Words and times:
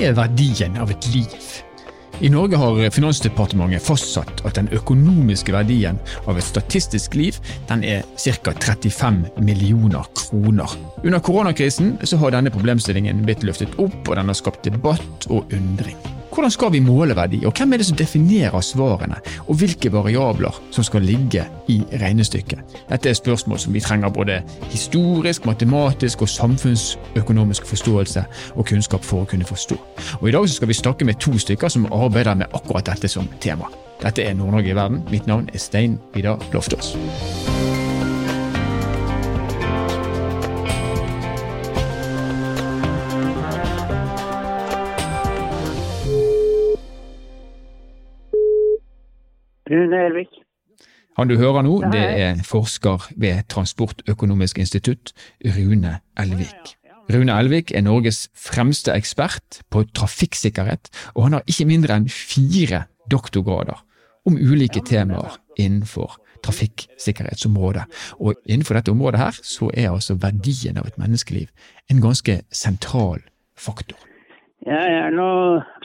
er 0.00 0.16
verdien 0.16 0.76
av 0.80 0.90
et 0.92 1.08
liv? 1.14 1.46
I 2.24 2.30
Norge 2.32 2.56
har 2.56 2.78
Finansdepartementet 2.90 3.84
fastsatt 3.84 4.40
at 4.48 4.56
den 4.56 4.70
økonomiske 4.72 5.52
verdien 5.52 5.98
av 6.24 6.38
et 6.38 6.46
statistisk 6.48 7.16
liv 7.18 7.36
den 7.68 7.84
er 7.84 8.06
ca. 8.16 8.54
35 8.56 9.26
millioner 9.44 10.08
kroner. 10.16 10.76
Under 11.04 11.20
koronakrisen 11.20 11.98
så 12.04 12.16
har 12.24 12.32
denne 12.32 12.52
problemstillingen 12.54 13.24
blitt 13.28 13.44
løftet 13.44 13.76
opp, 13.76 14.00
og 14.08 14.14
den 14.16 14.32
har 14.32 14.40
skapt 14.40 14.64
debatt 14.64 15.28
og 15.28 15.52
undring. 15.52 16.15
Hvordan 16.36 16.50
skal 16.50 16.72
vi 16.72 16.80
måle 16.84 17.14
verdi, 17.16 17.38
og 17.48 17.52
hvem 17.56 17.72
er 17.72 17.80
det 17.80 17.86
som 17.88 17.96
definerer 17.96 18.60
svarene, 18.60 19.16
og 19.48 19.56
hvilke 19.56 19.88
variabler 19.92 20.58
som 20.70 20.84
skal 20.84 21.00
ligge 21.00 21.46
i 21.72 21.78
regnestykket? 22.02 22.74
Dette 22.90 23.08
er 23.08 23.16
spørsmål 23.16 23.58
som 23.58 23.72
vi 23.72 23.80
trenger 23.80 24.12
både 24.12 24.42
historisk, 24.68 25.46
matematisk 25.48 26.26
og 26.26 26.28
samfunnsøkonomisk 26.28 27.66
forståelse 27.66 28.24
og 28.52 28.66
kunnskap 28.68 29.04
for 29.04 29.24
å 29.24 29.30
kunne 29.30 29.48
forstå. 29.48 29.80
Og 30.20 30.28
I 30.28 30.36
dag 30.36 30.48
skal 30.52 30.68
vi 30.68 30.76
snakke 30.76 31.08
med 31.08 31.16
to 31.24 31.32
stykker 31.40 31.72
som 31.72 31.88
arbeider 31.88 32.36
med 32.36 32.52
akkurat 32.52 32.92
dette 32.92 33.08
som 33.08 33.32
tema. 33.40 33.72
Dette 34.04 34.28
er 34.28 34.36
Nord-Norge 34.36 34.74
i 34.74 34.76
verden. 34.76 35.06
Mitt 35.08 35.26
navn 35.26 35.48
er 35.54 35.58
Stein 35.58 35.96
Vidar 36.12 36.36
Loftaas. 36.52 36.92
Rune 49.70 50.02
Elvik. 50.06 50.42
Han 51.16 51.30
du 51.30 51.36
hører 51.40 51.64
nå, 51.64 51.78
det 51.92 52.02
er 52.02 52.42
forsker 52.44 53.08
ved 53.16 53.46
Transportøkonomisk 53.48 54.58
institutt, 54.60 55.14
Rune 55.56 55.98
Elvik. 56.20 56.76
Rune 57.12 57.32
Elvik 57.40 57.72
er 57.72 57.86
Norges 57.86 58.26
fremste 58.36 58.92
ekspert 58.92 59.62
på 59.70 59.84
trafikksikkerhet, 59.96 60.90
og 61.14 61.26
han 61.26 61.38
har 61.38 61.48
ikke 61.48 61.68
mindre 61.70 61.96
enn 61.96 62.08
fire 62.12 62.84
doktorgrader 63.10 63.80
om 64.26 64.36
ulike 64.36 64.82
temaer 64.84 65.38
innenfor 65.56 66.18
trafikksikkerhetsområdet. 66.44 67.86
Og 68.20 68.34
innenfor 68.44 68.78
dette 68.78 68.92
området 68.92 69.22
her, 69.22 69.38
så 69.42 69.70
er 69.74 69.92
altså 69.92 70.18
verdien 70.20 70.78
av 70.78 70.90
et 70.90 70.98
menneskeliv 71.00 71.48
en 71.90 72.02
ganske 72.02 72.40
sentral 72.52 73.22
faktor. 73.56 73.98
Jeg 74.66 74.98
er 74.98 75.14
nå 75.14 75.30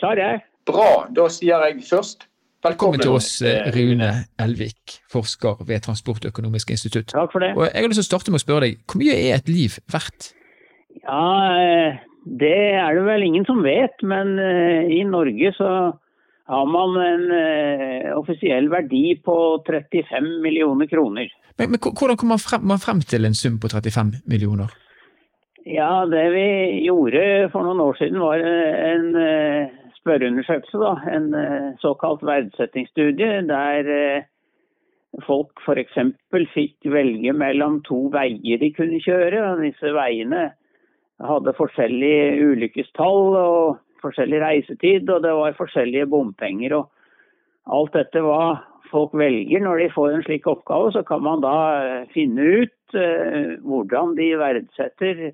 klar, 0.02 0.18
jeg. 0.18 0.42
Bra. 0.66 1.08
Da 1.16 1.30
sier 1.34 1.64
jeg 1.70 1.86
først 1.86 2.28
Velkommen 2.62 3.02
til 3.02 3.16
oss, 3.16 3.40
Rune 3.73 4.08
Elvik, 4.38 5.00
forsker 5.09 5.64
ved 5.66 5.81
Transportøkonomisk 5.81 6.70
institutt. 6.76 7.08
Takk 7.09 7.31
for 7.34 7.42
det. 7.42 7.56
Og 7.58 7.64
jeg 7.66 7.73
har 7.73 7.90
lyst 7.90 8.03
til 8.03 8.06
å 8.06 8.09
starte 8.12 8.34
med 8.34 8.38
å 8.38 8.44
spørre 8.44 8.68
deg, 8.68 8.84
Hvor 8.86 9.02
mye 9.02 9.16
er 9.18 9.40
et 9.40 9.50
liv 9.50 9.80
verdt? 9.90 10.36
Ja, 11.02 11.23
eh, 11.58 11.98
Det 12.22 12.53
er 12.78 12.94
det 12.94 13.08
vel 13.08 13.26
ingen 13.26 13.48
som 13.50 13.64
vet, 13.66 13.98
men 14.06 14.38
eh, 14.38 14.94
i 14.94 15.02
Norge 15.09 15.53
så 15.58 15.72
har 16.52 16.66
man 16.70 17.02
en 17.02 17.26
offisiell 18.20 18.70
verdi 18.70 19.16
på 19.25 19.36
35 19.66 20.30
millioner 20.44 20.86
kroner. 20.86 21.34
Men, 21.58 21.72
men 21.72 21.80
Hvordan 21.81 22.18
kommer 22.18 22.36
man 22.36 22.46
frem, 22.46 22.62
man 22.62 22.78
frem 22.84 23.02
til 23.02 23.25
en 23.25 23.34
sum 23.34 23.58
på 23.58 23.73
35 23.73 24.22
millioner? 24.30 24.70
Ja, 25.66 26.06
Det 26.06 26.30
vi 26.34 26.86
gjorde 26.86 27.50
for 27.53 27.66
noen 27.66 27.81
år 27.81 27.98
siden 27.98 28.22
var 28.22 28.38
en 28.38 29.16
spørreundersøkelse, 30.02 30.80
da, 30.82 30.94
en 31.16 31.34
eh, 31.38 31.68
såkalt 31.82 32.24
verdsettingsstudie, 32.26 33.42
der 33.50 33.92
eh, 33.96 34.24
folk 35.28 35.62
f.eks. 35.66 36.00
fikk 36.54 36.90
velge 36.94 37.34
mellom 37.38 37.82
to 37.88 38.08
veier 38.14 38.62
de 38.62 38.72
kunne 38.74 39.02
kjøre. 39.04 39.44
og 39.52 39.64
Disse 39.66 39.94
veiene 39.96 40.50
hadde 41.22 41.54
forskjellige 41.58 42.48
ulykkestall 42.48 43.38
og 43.38 43.78
forskjellig 44.02 44.42
reisetid, 44.42 45.10
og 45.10 45.22
det 45.26 45.36
var 45.38 45.60
forskjellige 45.60 46.10
bompenger. 46.10 46.80
og 46.80 46.90
Alt 47.72 47.94
dette 48.00 48.24
hva 48.25 48.58
folk 48.92 49.14
velger 49.16 49.62
når 49.62 49.84
de 49.84 49.92
får 49.94 50.16
en 50.16 50.25
slik 50.25 50.50
oppgave, 50.50 50.90
så 50.96 51.06
kan 51.08 51.22
man 51.24 51.46
da 51.46 51.58
eh, 51.84 52.09
finne 52.16 52.64
ut 52.64 52.78
hvordan 52.92 54.18
de 54.18 54.25
verdsetter 54.36 55.30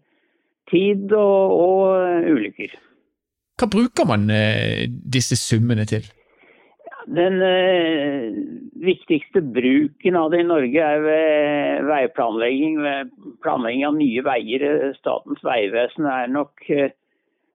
tid 0.69 1.09
og, 1.17 1.55
og 1.57 2.27
ulykker. 2.29 2.75
Hva 3.57 3.65
bruker 3.73 4.05
man 4.05 4.29
eh, 4.29 4.85
disse 4.87 5.33
summene 5.39 5.87
til? 5.89 6.05
Den 7.07 7.39
eh, 7.41 8.27
viktigste 8.83 9.41
bruken 9.41 10.17
av 10.19 10.29
det 10.33 10.43
i 10.43 10.45
Norge 10.45 10.83
er 10.83 11.01
ved 11.01 11.87
veiplanlegging. 11.87 12.77
Ved 12.83 13.15
planlegging 13.41 13.87
av 13.87 13.97
nye 13.97 14.25
veier. 14.27 14.67
Statens 14.99 15.41
vegvesen 15.47 16.05
er 16.11 16.29
nok 16.29 16.69
eh, 16.69 16.93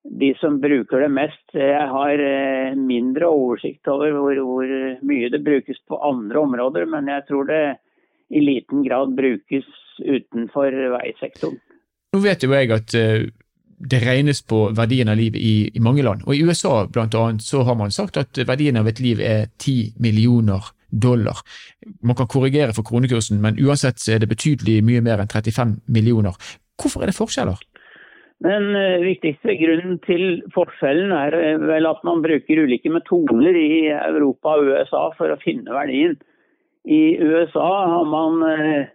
de 0.02 0.32
som 0.41 0.58
bruker 0.58 1.04
det 1.04 1.12
mest. 1.14 1.44
Jeg 1.54 1.86
har 1.92 2.24
mindre 2.74 3.28
oversikt 3.30 3.86
over 3.92 4.16
hvor, 4.16 4.41
hvor, 4.48 4.72
mye 5.06 5.30
det 5.30 5.44
brukes 5.46 5.78
på 5.86 6.00
andre 6.02 6.42
områder, 6.42 6.88
men 6.91 7.06
jeg 7.12 7.22
tror 7.28 7.46
det 7.46 7.62
i 8.34 8.42
liten 8.42 8.82
grad 8.82 9.14
brukes 9.14 9.68
utenfor 10.02 10.74
veisektoren. 10.96 11.62
Nå 12.12 12.24
vet 12.24 12.42
jo 12.42 12.50
jeg 12.56 12.74
at 12.74 12.96
det 13.91 14.03
regnes 14.04 14.43
på 14.47 14.69
verdien 14.76 15.10
av 15.10 15.19
liv 15.19 15.37
i, 15.37 15.70
i, 15.75 15.81
mange 15.82 16.04
land. 16.06 16.22
Og 16.26 16.37
I 16.37 16.44
USA 16.47 16.87
blant 16.87 17.15
annet, 17.19 17.43
så 17.43 17.65
har 17.66 17.75
man 17.78 17.91
sagt 17.91 18.16
at 18.20 18.38
verdien 18.47 18.78
av 18.78 18.88
et 18.88 19.03
liv 19.03 19.20
er 19.20 19.48
10 19.59 19.98
millioner 20.03 20.70
dollar. 20.93 21.43
Man 22.03 22.16
kan 22.16 22.31
korrigere 22.31 22.75
for 22.76 22.87
kronekursen, 22.87 23.41
men 23.42 23.59
uansett 23.59 23.98
så 23.98 24.15
er 24.15 24.22
det 24.22 24.31
betydelig 24.31 24.82
mye 24.87 25.03
mer 25.03 25.22
enn 25.22 25.32
35 25.32 25.81
millioner. 25.88 26.37
Hvorfor 26.81 27.03
er 27.03 27.10
det 27.10 27.19
forskjeller? 27.19 27.59
Den 28.42 28.72
uh, 28.75 29.03
viktigste 29.04 29.54
grunnen 29.60 29.98
til 30.06 30.42
forskjellen 30.54 31.12
er 31.15 31.34
uh, 31.37 31.66
vel 31.69 31.87
at 31.87 32.00
man 32.06 32.25
bruker 32.25 32.65
ulike 32.65 32.91
metoder 32.91 33.54
i 33.59 33.87
Europa 33.94 34.56
og 34.59 34.72
USA 34.72 35.04
for 35.19 35.31
å 35.31 35.38
finne 35.42 35.75
verdien. 35.75 36.16
I 36.82 37.15
USA 37.22 37.69
har 37.94 38.09
man 38.10 38.42
uh, 38.42 38.91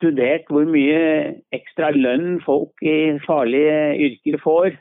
studert 0.00 0.48
hvor 0.48 0.64
mye 0.68 1.00
ekstra 1.54 1.92
lønn 1.92 2.40
folk 2.44 2.72
i 2.82 3.18
farlige 3.26 3.98
yrker 4.08 4.40
får. 4.40 4.78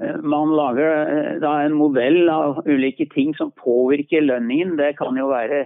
Eh, 0.00 0.18
man 0.20 0.52
lager 0.56 0.92
eh, 1.08 1.32
da 1.40 1.56
en 1.64 1.76
modell 1.78 2.28
av 2.28 2.60
ulike 2.68 3.08
ting 3.14 3.32
som 3.38 3.54
påvirker 3.56 4.26
lønningen. 4.28 4.76
Det 4.76 4.92
kan 5.00 5.16
jo 5.16 5.30
være 5.32 5.64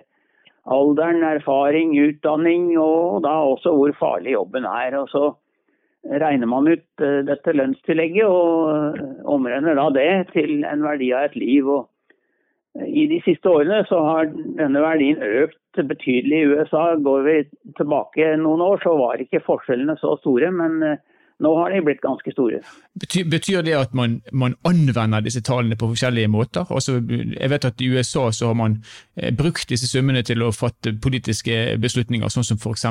alderen, 0.70 1.24
erfaring, 1.26 1.96
utdanning 1.98 2.72
og 2.78 3.24
da 3.26 3.34
også 3.50 3.74
hvor 3.74 3.94
farlig 3.98 4.36
jobben 4.36 4.68
er. 4.70 4.98
Og 5.00 5.10
så 5.10 5.32
regner 6.22 6.46
man 6.50 6.70
ut 6.70 7.02
eh, 7.02 7.20
dette 7.26 7.56
lønnstillegget 7.58 8.30
og 8.30 9.26
omregner 9.34 9.78
da 9.78 9.90
det 9.98 10.10
til 10.36 10.62
en 10.62 10.86
verdi 10.86 11.10
av 11.16 11.32
et 11.32 11.40
liv. 11.42 11.66
Og 11.66 11.89
i 12.78 13.06
de 13.10 13.18
siste 13.24 13.50
årene 13.50 13.82
så 13.88 13.98
har 14.06 14.28
denne 14.30 14.82
verdien 14.82 15.22
økt 15.26 15.80
betydelig 15.90 16.38
i 16.38 16.50
USA. 16.52 16.94
Går 17.02 17.24
vi 17.26 17.36
tilbake 17.78 18.34
noen 18.38 18.62
år, 18.62 18.82
så 18.84 18.94
var 18.98 19.22
ikke 19.22 19.42
forskjellene 19.46 19.96
så 20.00 20.16
store. 20.20 20.50
men 20.54 20.82
eh, 20.86 21.00
nå 21.40 21.52
har 21.56 21.72
de 21.72 21.80
blitt 21.84 22.02
ganske 22.04 22.32
store. 22.34 22.60
Betyr, 23.00 23.24
betyr 23.32 23.64
det 23.64 23.76
at 23.78 23.94
man, 23.96 24.18
man, 24.32 24.56
anvender 24.66 25.24
disse 25.24 25.42
tallene 25.46 25.78
på 25.78 25.88
forskjellige 25.92 26.28
måter? 26.28 26.68
Altså, 26.68 26.98
jeg 27.00 27.50
vet 27.52 27.66
at 27.68 27.80
I 27.80 27.88
USA 27.94 28.26
så 28.34 28.50
har 28.50 28.58
man 28.58 28.76
eh, 29.16 29.32
brukt 29.36 29.68
disse 29.70 29.88
summene 29.88 30.22
til 30.26 30.44
å 30.44 30.52
fatte 30.54 30.92
politiske 31.02 31.78
beslutninger, 31.80 32.28
sånn 32.32 32.46
som 32.46 32.60
f.eks. 32.60 32.86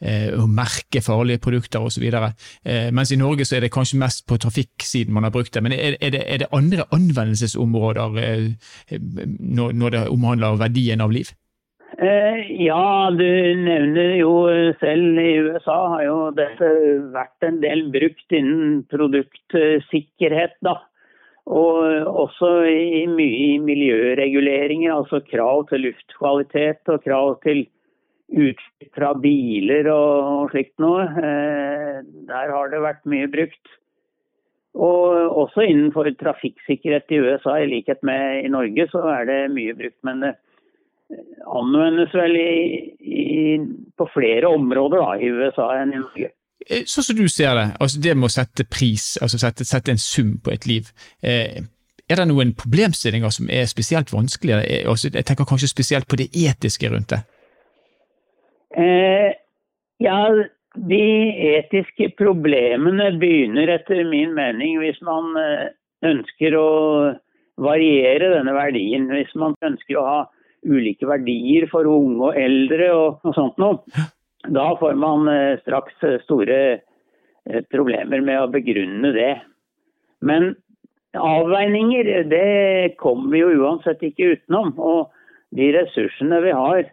Eh, 0.00 0.28
å 0.36 0.46
merke 0.50 1.02
farlige 1.04 1.42
produkter 1.48 1.84
osv. 1.84 2.04
Eh, 2.08 2.90
mens 2.92 3.12
i 3.14 3.20
Norge 3.20 3.48
så 3.48 3.58
er 3.58 3.66
det 3.66 3.72
kanskje 3.74 4.00
mest 4.02 4.26
på 4.28 4.38
trafikksiden 4.40 5.14
man 5.14 5.28
har 5.28 5.34
brukt 5.34 5.54
det. 5.54 5.64
Men 5.64 5.76
er, 5.76 5.96
er, 6.00 6.14
det, 6.14 6.24
er 6.26 6.44
det, 6.44 6.52
andre 6.52 6.88
anvendelsesområder 6.94 8.22
eh, 8.24 8.98
når, 8.98 9.72
når 9.72 9.96
det 9.96 10.08
omhandler 10.12 10.60
verdien 10.60 11.04
av 11.04 11.14
liv? 11.14 11.32
Eh, 11.98 12.44
ja, 12.62 13.10
du 13.10 13.24
nevner 13.58 14.12
jo 14.20 14.34
selv 14.78 15.18
i 15.18 15.32
USA 15.48 15.78
har 15.96 16.04
jo 16.06 16.18
dette 16.36 16.68
vært 17.10 17.46
en 17.48 17.58
del 17.64 17.88
brukt 17.90 18.36
innen 18.38 18.84
produktsikkerhet, 18.92 20.54
da. 20.62 20.76
Og 21.50 22.06
også 22.22 22.52
i 22.70 23.02
mye 23.10 23.42
i 23.48 23.58
miljøreguleringer, 23.64 24.94
altså 24.94 25.24
krav 25.26 25.64
til 25.72 25.88
luftkvalitet 25.88 26.92
og 26.92 27.02
krav 27.02 27.34
til 27.42 27.64
utslipp 28.28 28.94
fra 28.94 29.14
biler 29.18 29.90
og 29.90 30.54
slikt 30.54 30.76
noe. 30.78 31.02
Eh, 31.02 32.02
der 32.30 32.54
har 32.54 32.70
det 32.70 32.84
vært 32.84 33.06
mye 33.10 33.26
brukt. 33.32 33.78
Og 34.78 35.40
også 35.42 35.66
innenfor 35.66 36.06
trafikksikkerhet 36.20 37.10
i 37.10 37.24
USA, 37.24 37.58
i 37.58 37.72
likhet 37.72 38.04
med 38.06 38.44
i 38.44 38.52
Norge, 38.54 38.86
så 38.92 39.02
er 39.16 39.26
det 39.26 39.46
mye 39.56 39.74
brukt. 39.74 39.98
Men 40.06 40.22
det 40.22 40.36
anvendes 41.48 42.12
vel 42.14 42.36
i, 42.36 42.50
i, 43.00 43.56
på 43.96 44.08
flere 44.12 44.50
områder 44.52 45.00
da, 45.00 45.14
i 45.16 45.30
USA 45.32 45.70
enn 45.78 45.94
i 45.94 46.02
Norge. 46.02 46.30
Eh, 46.68 46.84
sånn 46.90 47.06
som 47.06 47.16
du 47.16 47.26
ser 47.32 47.54
det, 47.56 47.66
altså 47.80 48.02
det 48.04 48.14
med 48.18 48.28
å 48.28 48.34
sette 48.34 48.66
pris, 48.68 49.14
altså 49.24 49.40
sette, 49.40 49.66
sette 49.68 49.94
en 49.94 50.02
sum 50.02 50.36
på 50.44 50.52
et 50.52 50.68
liv. 50.68 50.90
Eh, 51.24 51.64
er 52.08 52.20
det 52.20 52.28
noen 52.30 52.54
problemstillinger 52.56 53.32
som 53.32 53.50
er 53.52 53.68
spesielt 53.70 54.12
vanskelige? 54.12 54.60
Eh, 54.64 54.84
altså, 54.90 55.10
jeg 55.14 55.26
tenker 55.28 55.48
kanskje 55.48 55.72
spesielt 55.72 56.08
på 56.08 56.20
det 56.20 56.30
etiske 56.32 56.92
rundt 56.92 57.14
det. 57.14 57.22
Eh, 58.76 59.32
ja, 60.04 60.20
de 60.88 61.04
etiske 61.56 62.12
problemene 62.18 63.10
begynner 63.20 63.72
etter 63.78 64.04
min 64.08 64.34
mening 64.36 64.76
hvis 64.82 65.00
man 65.04 65.32
eh, 65.40 65.70
ønsker 66.06 66.56
å 66.56 66.68
variere 67.58 68.34
denne 68.36 68.54
verdien, 68.54 69.08
hvis 69.10 69.32
man 69.40 69.56
ønsker 69.64 69.98
å 69.98 70.04
ha 70.06 70.18
ulike 70.66 71.06
verdier 71.08 71.68
for 71.70 71.88
unge 71.88 72.30
og 72.30 72.38
eldre 72.38 72.90
og, 72.94 73.20
og 73.26 73.36
sånt 73.36 73.60
noe, 73.62 74.06
da 74.48 74.68
får 74.80 74.96
man 74.98 75.28
eh, 75.30 75.58
straks 75.62 75.96
store 76.24 76.58
eh, 76.78 77.62
problemer 77.72 78.22
med 78.24 78.42
å 78.42 78.50
begrunne 78.52 79.12
det. 79.14 79.34
Men 80.24 80.52
avveininger, 81.18 82.10
det 82.30 82.96
kommer 83.00 83.32
vi 83.32 83.42
jo 83.42 83.64
uansett 83.64 84.02
ikke 84.06 84.34
utenom. 84.36 84.74
Og 84.78 85.10
de 85.56 85.72
ressursene 85.76 86.40
vi 86.44 86.54
har 86.54 86.88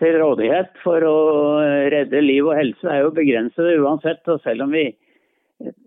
til 0.00 0.18
rådighet 0.18 0.72
for 0.82 1.04
å 1.06 1.16
redde 1.92 2.24
liv 2.24 2.48
og 2.48 2.56
helse 2.58 2.88
er 2.88 3.04
jo 3.04 3.14
begrensede 3.14 3.78
uansett. 3.82 4.22
Og 4.30 4.40
selv 4.46 4.66
om 4.66 4.74
vi 4.74 4.88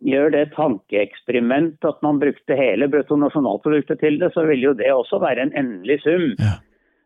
gjør 0.07 0.31
det 0.35 0.45
tankeeksperiment 0.55 1.83
at 1.87 1.99
man 2.05 2.21
brukte 2.21 2.57
hele 2.57 2.87
bruttonasjonalproduktet 2.91 3.99
til 4.03 4.19
det, 4.21 4.31
så 4.35 4.45
vil 4.47 4.63
jo 4.69 4.75
det 4.77 4.91
også 4.93 5.19
være 5.23 5.47
en 5.47 5.55
endelig 5.57 6.01
sum. 6.05 6.31
Ja. 6.39 6.55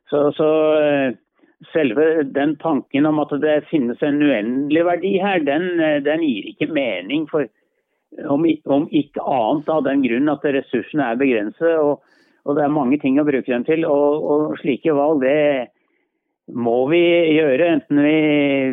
Så, 0.09 0.31
så, 0.37 0.49
eh, 0.81 1.17
selve 1.73 2.23
den 2.23 2.55
tanken 2.61 3.05
om 3.05 3.19
at 3.21 3.33
det 3.41 3.61
finnes 3.69 4.01
en 4.05 4.21
uendelig 4.23 4.85
verdi 4.87 5.15
her, 5.21 5.41
den, 5.45 5.71
eh, 5.79 5.99
den 6.03 6.23
gir 6.25 6.51
ikke 6.53 6.71
mening. 6.73 7.27
for 7.29 7.47
om, 8.25 8.45
om, 8.65 8.87
ikke 8.89 9.21
annet 9.21 9.67
av 9.69 9.83
den 9.85 10.01
grunn 10.01 10.31
at 10.31 10.45
ressursene 10.45 11.11
er 11.11 11.19
begrenset. 11.19 11.75
Og, 11.77 11.99
og, 12.45 12.55
det 12.57 12.63
er 12.65 12.73
mange 12.73 12.97
ting 13.01 13.19
å 13.19 13.27
bruke 13.27 13.51
dem 13.51 13.65
til. 13.67 13.85
Og, 13.85 14.23
og 14.23 14.55
slike 14.63 14.95
valg, 14.97 15.21
det 15.21 15.69
må 16.49 16.79
vi 16.89 17.03
gjøre 17.35 17.75
enten 17.75 18.01
vi 18.01 18.15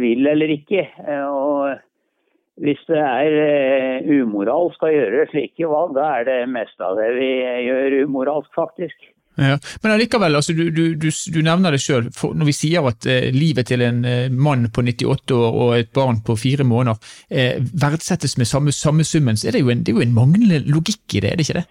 vil 0.00 0.30
eller 0.32 0.54
ikke. 0.56 0.86
Og 1.28 2.64
hvis 2.64 2.80
det 2.88 3.02
er 3.02 4.08
umoralsk 4.08 4.86
å 4.86 4.94
gjøre 4.94 5.28
slike 5.34 5.68
valg, 5.68 5.92
da 5.98 6.08
er 6.20 6.30
det 6.30 6.38
mest 6.48 6.80
av 6.80 6.96
det 6.96 7.10
vi 7.18 7.30
gjør 7.68 8.00
umoralsk, 8.06 8.48
faktisk. 8.56 9.12
Ja, 9.36 9.58
men 9.82 9.92
allikevel, 9.92 10.34
altså, 10.38 10.54
du, 10.56 10.70
du, 10.72 10.94
du, 10.96 11.10
du, 11.12 11.38
nevner 11.44 11.74
det 11.74 11.82
sjøl. 11.84 12.08
Når 12.08 12.48
vi 12.48 12.54
sier 12.56 12.86
at 12.88 13.04
eh, 13.10 13.28
livet 13.36 13.68
til 13.68 13.84
en 13.84 14.00
eh, 14.08 14.30
mann 14.32 14.70
på 14.72 14.84
98 14.86 15.36
år 15.36 15.58
og 15.60 15.72
et 15.76 15.90
barn 15.96 16.22
på 16.24 16.38
fire 16.40 16.64
måneder 16.64 16.96
eh, 17.28 17.60
verdsettes 17.76 18.38
med 18.40 18.48
samme, 18.48 18.72
samme 18.72 19.04
summen, 19.04 19.36
så 19.36 19.50
er 19.50 19.58
det, 19.58 19.64
en, 19.68 19.84
det 19.84 19.92
er 19.92 20.00
jo 20.00 20.06
en 20.06 20.16
manglende 20.16 20.62
logikk 20.64 21.18
i 21.18 21.24
det, 21.24 21.34
er 21.34 21.36
det 21.36 21.44
ikke 21.44 21.60
det? 21.60 21.66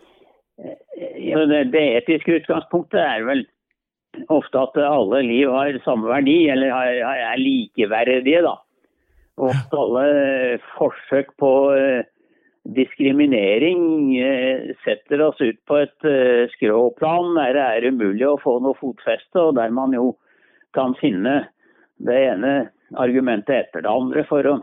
Ja, 1.26 1.42
det, 1.50 1.64
det 1.74 1.86
etiske 1.98 2.38
utgangspunktet 2.38 3.02
er 3.02 3.26
vel 3.26 3.44
ofte 4.30 4.62
at 4.62 4.78
alle 4.86 5.26
liv 5.26 5.50
har 5.52 5.82
samme 5.84 6.08
verdi, 6.08 6.38
eller 6.54 6.70
er 6.70 7.42
likeverdige. 7.42 8.46
da. 8.46 8.54
Og 9.42 9.52
alle 9.76 10.60
forsøk 10.78 11.34
på 11.42 11.52
uh, 11.74 12.06
diskriminering 12.74 13.82
uh, 14.18 14.72
setter 14.86 15.22
oss 15.28 15.42
ut 15.42 15.60
på 15.70 15.80
et 15.84 16.08
uh, 16.08 16.46
skråplan 16.56 17.36
der 17.38 17.54
det 17.58 17.66
er 17.66 17.90
umulig 17.92 18.28
å 18.30 18.40
få 18.42 18.58
noe 18.64 18.78
fotfeste, 18.80 19.38
og 19.42 19.56
der 19.60 19.74
man 19.76 19.94
jo 19.94 20.16
kan 20.76 20.96
finne 21.00 21.44
det 22.04 22.18
ene 22.32 22.56
argumentet 23.02 23.56
etter 23.56 23.86
det 23.86 23.92
andre 23.92 24.26
for 24.28 24.50
å, 24.50 24.58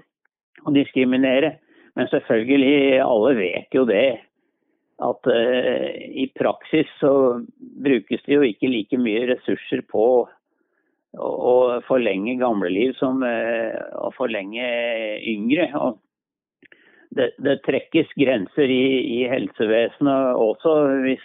å 0.66 0.74
diskriminere. 0.74 1.56
Men 1.96 2.08
selvfølgelig, 2.08 3.00
alle 3.04 3.32
vet 3.36 3.74
jo 3.76 3.86
det. 3.88 4.20
At 5.02 5.26
i 5.28 6.24
praksis 6.38 6.88
så 7.00 7.10
brukes 7.84 8.22
det 8.24 8.36
jo 8.36 8.44
ikke 8.46 8.70
like 8.70 9.00
mye 9.00 9.26
ressurser 9.32 9.82
på 9.90 10.04
å 11.18 11.80
forlenge 11.86 12.38
gamle 12.40 12.70
liv 12.72 12.94
som 12.96 13.22
eh, 13.26 13.76
å 14.00 14.10
forlenge 14.16 14.64
yngre. 15.28 15.68
Og 15.76 15.98
det, 17.16 17.30
det 17.44 17.60
trekkes 17.66 18.10
grenser 18.16 18.70
i, 18.72 18.84
i, 19.18 19.22
helsevesenet 19.30 20.36
også 20.40 20.74
hvis, 21.04 21.24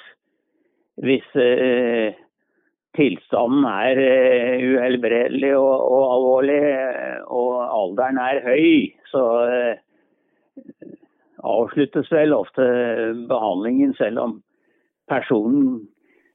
hvis 1.06 1.28
eh, 1.42 2.18
tilstanden 2.98 3.68
er 3.70 4.02
eh, 4.04 4.64
uhelbredelig 4.68 5.54
og, 5.56 5.74
og, 5.92 6.06
alvorlig, 6.16 6.62
og 7.28 7.52
alderen 7.80 8.20
er 8.22 8.42
høy, 8.46 8.94
så 9.12 9.24
eh, 9.48 10.96
avsluttes 11.48 12.12
vel 12.12 12.36
ofte 12.36 12.66
behandlingen 13.30 13.94
selv 14.00 14.24
om 14.26 14.40
personen 15.08 15.88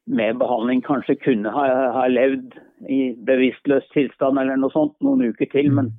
med 0.07 0.39
behandling 0.41 0.83
kanskje 0.83 1.19
kunne 1.23 1.51
ha, 1.55 1.67
ha 1.95 2.07
levd 2.11 2.57
i 2.91 3.13
bevisstløs 3.27 3.85
tilstand 3.93 4.41
eller 4.41 4.59
noe 4.59 4.75
sånt 4.75 4.97
noen 5.05 5.29
uker 5.31 5.51
til. 5.53 5.71
Men 5.75 5.93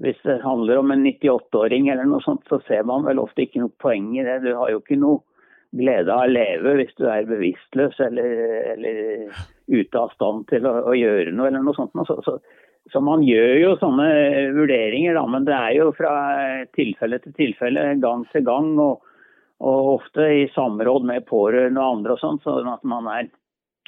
hvis 0.00 0.16
det 0.24 0.40
handler 0.44 0.80
om 0.80 0.90
en 0.94 1.04
98-åring 1.06 1.90
eller 1.92 2.08
noe 2.08 2.24
sånt, 2.24 2.46
så 2.48 2.60
ser 2.66 2.86
man 2.88 3.04
vel 3.04 3.20
ofte 3.20 3.44
ikke 3.44 3.60
noe 3.60 3.74
poeng 3.82 4.08
i 4.16 4.24
det. 4.24 4.40
Du 4.46 4.54
har 4.56 4.72
jo 4.72 4.80
ikke 4.80 4.96
noe 5.00 5.20
glede 5.76 6.12
av 6.12 6.26
å 6.26 6.32
leve 6.32 6.74
hvis 6.78 6.92
du 6.98 7.06
er 7.08 7.28
bevisstløs 7.28 8.00
eller, 8.04 8.32
eller 8.72 8.98
ute 9.72 10.00
av 10.00 10.12
stand 10.16 10.48
til 10.52 10.68
å, 10.68 10.74
å, 10.88 10.96
gjøre 10.96 11.32
noe 11.36 11.50
eller 11.50 11.64
noe 11.64 11.76
sånt. 11.76 11.92
Så, 12.08 12.18
så, 12.24 12.38
så, 12.92 13.04
man 13.04 13.24
gjør 13.24 13.54
jo 13.60 13.76
sånne 13.80 14.08
vurderinger, 14.56 15.16
da, 15.16 15.24
men 15.28 15.48
det 15.48 15.56
er 15.56 15.78
jo 15.78 15.92
fra 15.96 16.12
tilfelle 16.76 17.20
til 17.24 17.36
tilfelle, 17.36 17.92
gang 18.00 18.26
til 18.32 18.46
gang. 18.48 18.74
og 18.80 19.08
og 19.62 19.92
ofte 19.92 20.24
i 20.26 20.46
samråd 20.54 21.04
med 21.06 21.26
pårørende 21.28 21.82
og 21.82 21.98
andre, 21.98 22.16
og 22.16 22.18
sånt, 22.22 22.42
sånn 22.42 22.70
at 22.72 22.82
man 22.88 23.06
er, 23.12 23.28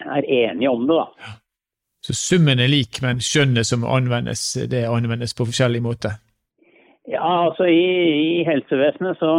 er 0.04 0.22
enige 0.22 0.70
om 0.70 0.84
det. 0.86 1.00
da. 1.00 1.32
Så 2.04 2.12
summen 2.12 2.60
er 2.60 2.68
lik, 2.68 3.00
men 3.00 3.22
skjønnet 3.24 3.64
som 3.64 3.84
anvendes, 3.88 4.42
det 4.68 4.82
anvendes 4.84 5.32
på 5.36 5.46
forskjellig 5.48 5.80
måte? 5.84 6.10
Ja, 7.08 7.24
altså 7.46 7.64
i, 7.68 7.84
i 8.40 8.44
helsevesenet 8.44 9.16
så 9.20 9.38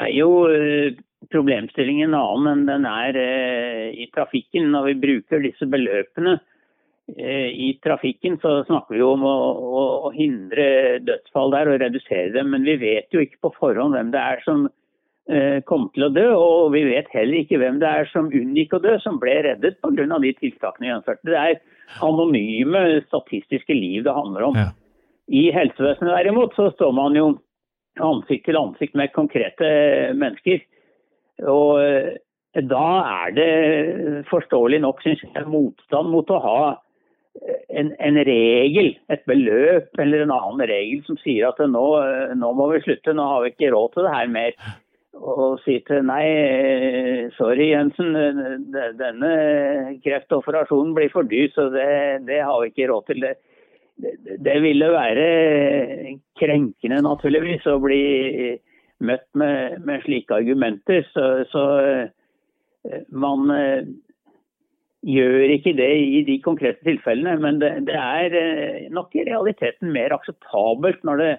er 0.00 0.10
jo 0.14 0.30
uh, 0.50 0.90
problemstillingen 1.30 2.10
en 2.10 2.18
annen 2.18 2.50
enn 2.50 2.66
den 2.66 2.88
er 2.90 3.18
uh, 3.18 3.86
i 3.94 4.08
trafikken. 4.14 4.72
Når 4.74 4.88
vi 4.88 4.96
bruker 5.06 5.42
disse 5.46 5.70
beløpene 5.70 6.34
uh, 6.40 7.48
i 7.50 7.72
trafikken, 7.86 8.40
så 8.42 8.60
snakker 8.66 8.96
vi 8.96 9.02
jo 9.04 9.12
om 9.14 9.26
å, 9.26 9.36
å, 9.54 9.86
å, 10.10 10.12
hindre 10.14 10.98
dødsfall 11.06 11.54
der 11.54 11.70
og 11.70 11.82
redusere 11.84 12.34
dem. 12.34 12.50
Men 12.56 12.66
vi 12.66 12.78
vet 12.82 13.14
jo 13.14 13.22
ikke 13.22 13.42
på 13.46 13.54
forhånd 13.58 13.94
hvem 13.94 14.10
det 14.14 14.26
er 14.34 14.42
som 14.46 14.66
Eh, 14.66 14.79
kom 15.68 15.84
til 15.94 16.06
å 16.06 16.10
dø. 16.10 16.26
Og 16.34 16.72
vi 16.74 16.84
vet 16.88 17.10
heller 17.14 17.42
ikke 17.42 17.60
hvem 17.60 17.78
det 17.82 17.90
er 17.90 18.08
som 18.10 18.30
unngikk 18.34 18.74
å 18.74 18.82
dø, 18.82 18.96
som 19.02 19.20
ble 19.22 19.36
reddet 19.46 19.78
pga. 19.84 20.18
de 20.24 20.32
tiltakene 20.38 20.88
gjennomførte. 20.88 21.28
Det 21.28 21.38
er 21.38 21.60
anonyme 22.06 22.82
statistiske 23.06 23.74
liv 23.74 24.04
det 24.04 24.16
handler 24.16 24.48
om. 24.48 24.58
Ja. 24.58 24.70
I 25.30 25.50
helsevesenet 25.54 26.16
derimot 26.16 26.56
så 26.58 26.70
står 26.74 26.92
man 26.96 27.14
jo 27.14 27.28
ansikt 28.02 28.48
til 28.48 28.58
ansikt 28.58 28.96
med 28.98 29.12
konkrete 29.14 29.70
mennesker. 30.18 30.62
Og 31.46 31.80
eh, 31.84 32.18
da 32.66 32.86
er 33.24 33.34
det 33.36 33.50
forståelig 34.30 34.80
nok, 34.82 35.02
syns 35.04 35.22
jeg, 35.22 35.46
motstand 35.46 36.10
mot 36.10 36.30
å 36.34 36.40
ha 36.42 36.62
en, 37.70 37.92
en, 38.02 38.18
regel, 38.26 38.96
et 39.12 39.22
beløp 39.30 40.00
eller 40.02 40.24
en 40.24 40.34
annen 40.34 40.66
regel 40.66 41.04
som 41.06 41.18
sier 41.22 41.46
at 41.48 41.60
nå, 41.62 41.84
nå 42.36 42.52
må 42.58 42.66
vi 42.72 42.82
slutte, 42.84 43.14
nå 43.14 43.26
har 43.32 43.44
vi 43.44 43.52
ikke 43.54 43.70
råd 43.74 43.94
til 43.94 44.08
det 44.08 44.14
her 44.16 44.32
mer 44.34 44.56
og 45.18 45.58
si 45.64 45.78
til 45.86 46.04
nei, 46.06 46.24
sorry 47.36 47.70
Jensen, 47.72 48.14
denne 48.98 49.30
kreftoperasjonen 50.04 50.94
blir 50.96 51.10
for 51.12 51.26
dyr, 51.28 51.50
så 51.54 51.66
det, 51.74 51.88
det 52.28 52.40
har 52.44 52.60
vi 52.62 52.70
ikke 52.70 52.88
råd 52.92 53.08
til. 53.10 53.26
Det, 54.00 54.14
det, 54.40 54.56
ville 54.62 54.92
være 54.94 55.26
krenkende 56.40 57.02
naturligvis 57.04 57.66
å 57.68 57.80
bli 57.82 58.04
møtt 59.04 59.26
med, 59.34 59.82
med 59.84 60.06
slike 60.06 60.38
argumenter. 60.40 61.04
Så, 61.12 61.26
så, 61.50 61.64
man 63.12 63.50
eh, 63.52 63.84
gjør 65.10 65.54
ikke 65.56 65.74
det 65.76 65.90
i 66.00 66.22
de 66.24 66.38
konkrete 66.44 66.80
tilfellene. 66.86 67.36
Men 67.42 67.60
det, 67.60 67.74
det 67.90 67.98
er 67.98 68.88
nok 68.94 69.12
i 69.16 69.26
realiteten 69.28 69.92
mer 69.92 70.14
akseptabelt 70.16 71.04
når 71.04 71.24
det 71.24 71.32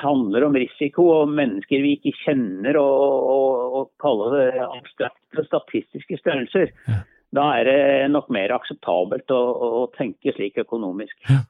handler 0.00 0.46
om 0.46 0.56
risiko 0.56 1.08
og 1.18 1.32
mennesker 1.36 1.82
vi 1.84 1.96
ikke 1.98 2.14
kjenner, 2.24 2.78
og, 2.80 3.30
og, 3.32 3.78
og 3.78 3.88
kalle 4.02 4.30
det 4.36 4.66
abstrakte 4.66 5.46
statistiske 5.48 6.20
størrelser. 6.20 6.72
Ja. 6.88 7.02
Da 7.32 7.48
er 7.56 7.68
det 7.68 8.10
nok 8.12 8.28
mer 8.32 8.52
akseptabelt 8.52 9.32
å, 9.32 9.40
å 9.40 9.88
tenke 9.96 10.34
slik 10.36 10.60
økonomisk. 10.60 11.16
Ja. 11.30 11.42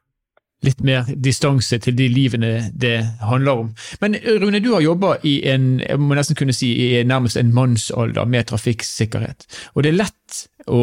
Litt 0.63 0.79
mer 0.79 1.09
distanse 1.19 1.75
til 1.83 1.95
de 1.97 2.05
livene 2.07 2.51
det 2.79 2.95
handler 3.19 3.65
om. 3.65 3.71
Men 3.99 4.15
Rune, 4.39 4.61
du 4.63 4.69
har 4.71 4.85
jobba 4.85 5.17
i 5.27 5.41
en 5.51 5.81
jeg 5.83 5.99
må 5.99 6.15
nesten 6.15 6.39
kunne 6.39 6.55
si, 6.55 6.69
i 6.85 7.01
nærmest 7.03 7.35
en 7.39 7.51
mannsalder 7.55 8.29
med 8.31 8.47
trafikksikkerhet. 8.47 9.43
Og 9.75 9.83
det 9.83 9.91
er 9.91 9.99
lett 10.05 10.37
å, 10.71 10.79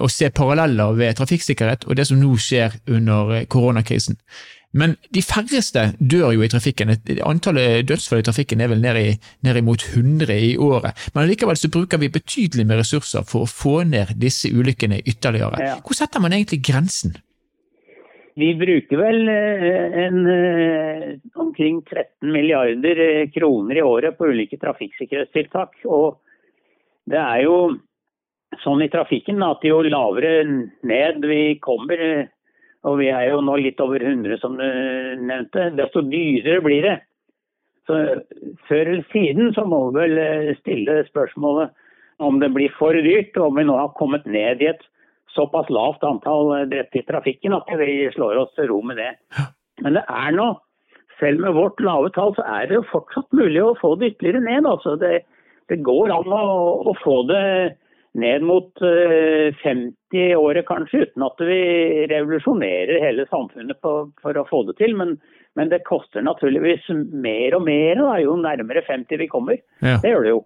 å 0.00 0.08
se 0.08 0.30
paralleller 0.32 0.96
ved 0.96 1.20
trafikksikkerhet 1.20 1.84
og 1.84 1.98
det 2.00 2.08
som 2.08 2.20
nå 2.22 2.32
skjer 2.40 2.80
under 2.88 3.42
koronakrisen. 3.52 4.16
Men 4.76 4.96
de 5.14 5.22
færreste 5.24 5.84
dør 5.96 6.34
jo 6.36 6.42
i 6.44 6.50
trafikken. 6.52 6.92
Antallet 7.24 7.86
dødsfall 7.88 8.20
i 8.20 8.26
trafikken 8.26 8.60
er 8.60 8.68
vel 8.68 8.82
ned, 8.82 8.98
i, 9.00 9.14
ned 9.46 9.56
imot 9.56 9.86
100 9.94 10.34
i 10.34 10.50
året. 10.60 11.08
Men 11.14 11.30
likevel 11.30 11.56
så 11.56 11.70
bruker 11.72 12.00
vi 12.02 12.10
betydelig 12.12 12.66
med 12.68 12.82
ressurser 12.82 13.24
for 13.28 13.46
å 13.46 13.48
få 13.48 13.80
ned 13.88 14.12
disse 14.20 14.52
ulykkene 14.52 15.00
ytterligere. 15.08 15.62
Ja. 15.64 15.78
Hvor 15.80 15.96
setter 15.96 16.20
man 16.20 16.36
egentlig 16.36 16.60
grensen? 16.68 17.16
Vi 18.38 18.52
bruker 18.54 19.00
vel 19.00 19.24
eh, 19.32 19.98
en, 20.04 20.18
eh, 20.30 21.16
omkring 21.42 21.80
13 21.82 22.30
milliarder 22.30 23.00
eh, 23.02 23.30
kroner 23.34 23.80
i 23.80 23.82
året 23.82 24.18
på 24.18 24.28
ulike 24.30 24.60
trafikksikkerhetstiltak. 24.62 25.80
Og 25.90 26.20
det 27.10 27.18
er 27.18 27.42
jo 27.48 27.56
sånn 28.62 28.84
i 28.84 28.90
trafikken 28.92 29.42
at 29.42 29.64
jo 29.66 29.80
lavere 29.82 30.44
ned 30.86 31.26
vi 31.26 31.56
kommer, 31.64 32.28
og 32.86 33.00
vi 33.00 33.08
er 33.10 33.30
jo 33.32 33.40
nå 33.42 33.56
litt 33.58 33.80
over 33.82 34.02
100 34.04 34.38
som 34.42 34.54
du 34.58 34.66
nevnte, 35.24 35.70
desto 35.78 36.04
dyrere 36.06 36.62
blir 36.64 36.86
det. 36.86 36.96
Så 37.88 37.96
Før 38.68 38.92
eller 38.92 39.04
siden 39.12 39.52
så 39.56 39.64
må 39.66 39.88
vi 39.88 40.02
vel 40.02 40.20
eh, 40.22 40.54
stille 40.60 41.00
spørsmålet 41.08 41.72
om 42.22 42.38
det 42.42 42.50
blir 42.54 42.72
for 42.78 42.94
dyrt, 42.94 43.36
og 43.38 43.50
om 43.50 43.58
vi 43.58 43.66
nå 43.66 43.76
har 43.78 43.94
kommet 43.98 44.26
ned 44.26 44.62
i 44.62 44.70
et 44.70 44.82
såpass 45.34 45.68
lavt 45.70 46.04
antall 46.06 46.50
drepte 46.70 47.00
i 47.00 47.06
trafikken 47.06 47.54
at 47.56 47.68
vi 47.78 48.08
slår 48.14 48.42
oss 48.42 48.54
til 48.56 48.70
ro 48.72 48.80
med 48.82 48.98
det. 49.00 49.12
Men 49.84 49.98
det 49.98 50.04
er 50.10 50.34
nå, 50.34 50.48
selv 51.20 51.42
med 51.44 51.56
vårt 51.56 51.80
lave 51.82 52.10
tall, 52.14 52.34
så 52.36 52.44
er 52.46 52.68
det 52.68 52.78
jo 52.78 52.88
fortsatt 52.92 53.28
mulig 53.36 53.62
å 53.62 53.76
få 53.80 53.94
det 53.98 54.12
ytterligere 54.14 54.44
ned. 54.44 54.66
Altså 54.70 54.96
det, 55.00 55.22
det 55.70 55.80
går 55.86 56.14
an 56.14 56.34
å, 56.34 56.42
å, 56.90 56.94
få 57.02 57.20
det 57.30 57.44
ned 58.14 58.42
mot 58.42 58.72
50 58.78 60.36
året 60.36 60.66
kanskje, 60.66 61.04
uten 61.06 61.24
at 61.26 61.42
vi 61.44 61.58
revolusjonerer 62.10 63.02
hele 63.04 63.26
samfunnet 63.30 63.80
på, 63.84 63.92
for 64.22 64.38
å 64.38 64.46
få 64.48 64.62
det 64.68 64.78
til. 64.80 64.94
Men, 64.98 65.16
men, 65.58 65.70
det 65.72 65.84
koster 65.88 66.24
naturligvis 66.24 66.88
mer 67.12 67.58
og 67.58 67.66
mer 67.66 68.00
da, 68.00 68.14
jo 68.22 68.38
nærmere 68.40 68.84
50 68.86 69.20
vi 69.20 69.28
kommer. 69.30 69.60
Ja. 69.84 69.98
Det 70.02 70.14
gjør 70.14 70.26
det 70.26 70.32
jo. 70.32 70.40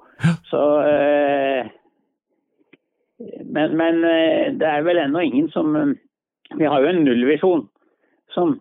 Så, 0.51 0.65
øh, 0.91 1.71
men, 3.47 3.77
men, 3.79 4.03
eh, 4.09 4.51
det 4.59 4.69
er 4.69 4.85
vel 4.87 5.01
ennå 5.05 5.23
ingen 5.23 5.51
som 5.55 5.77
Vi 6.53 6.67
har 6.69 6.83
jo 6.83 6.89
en 6.91 7.05
nullvisjon 7.07 7.63
som 8.35 8.59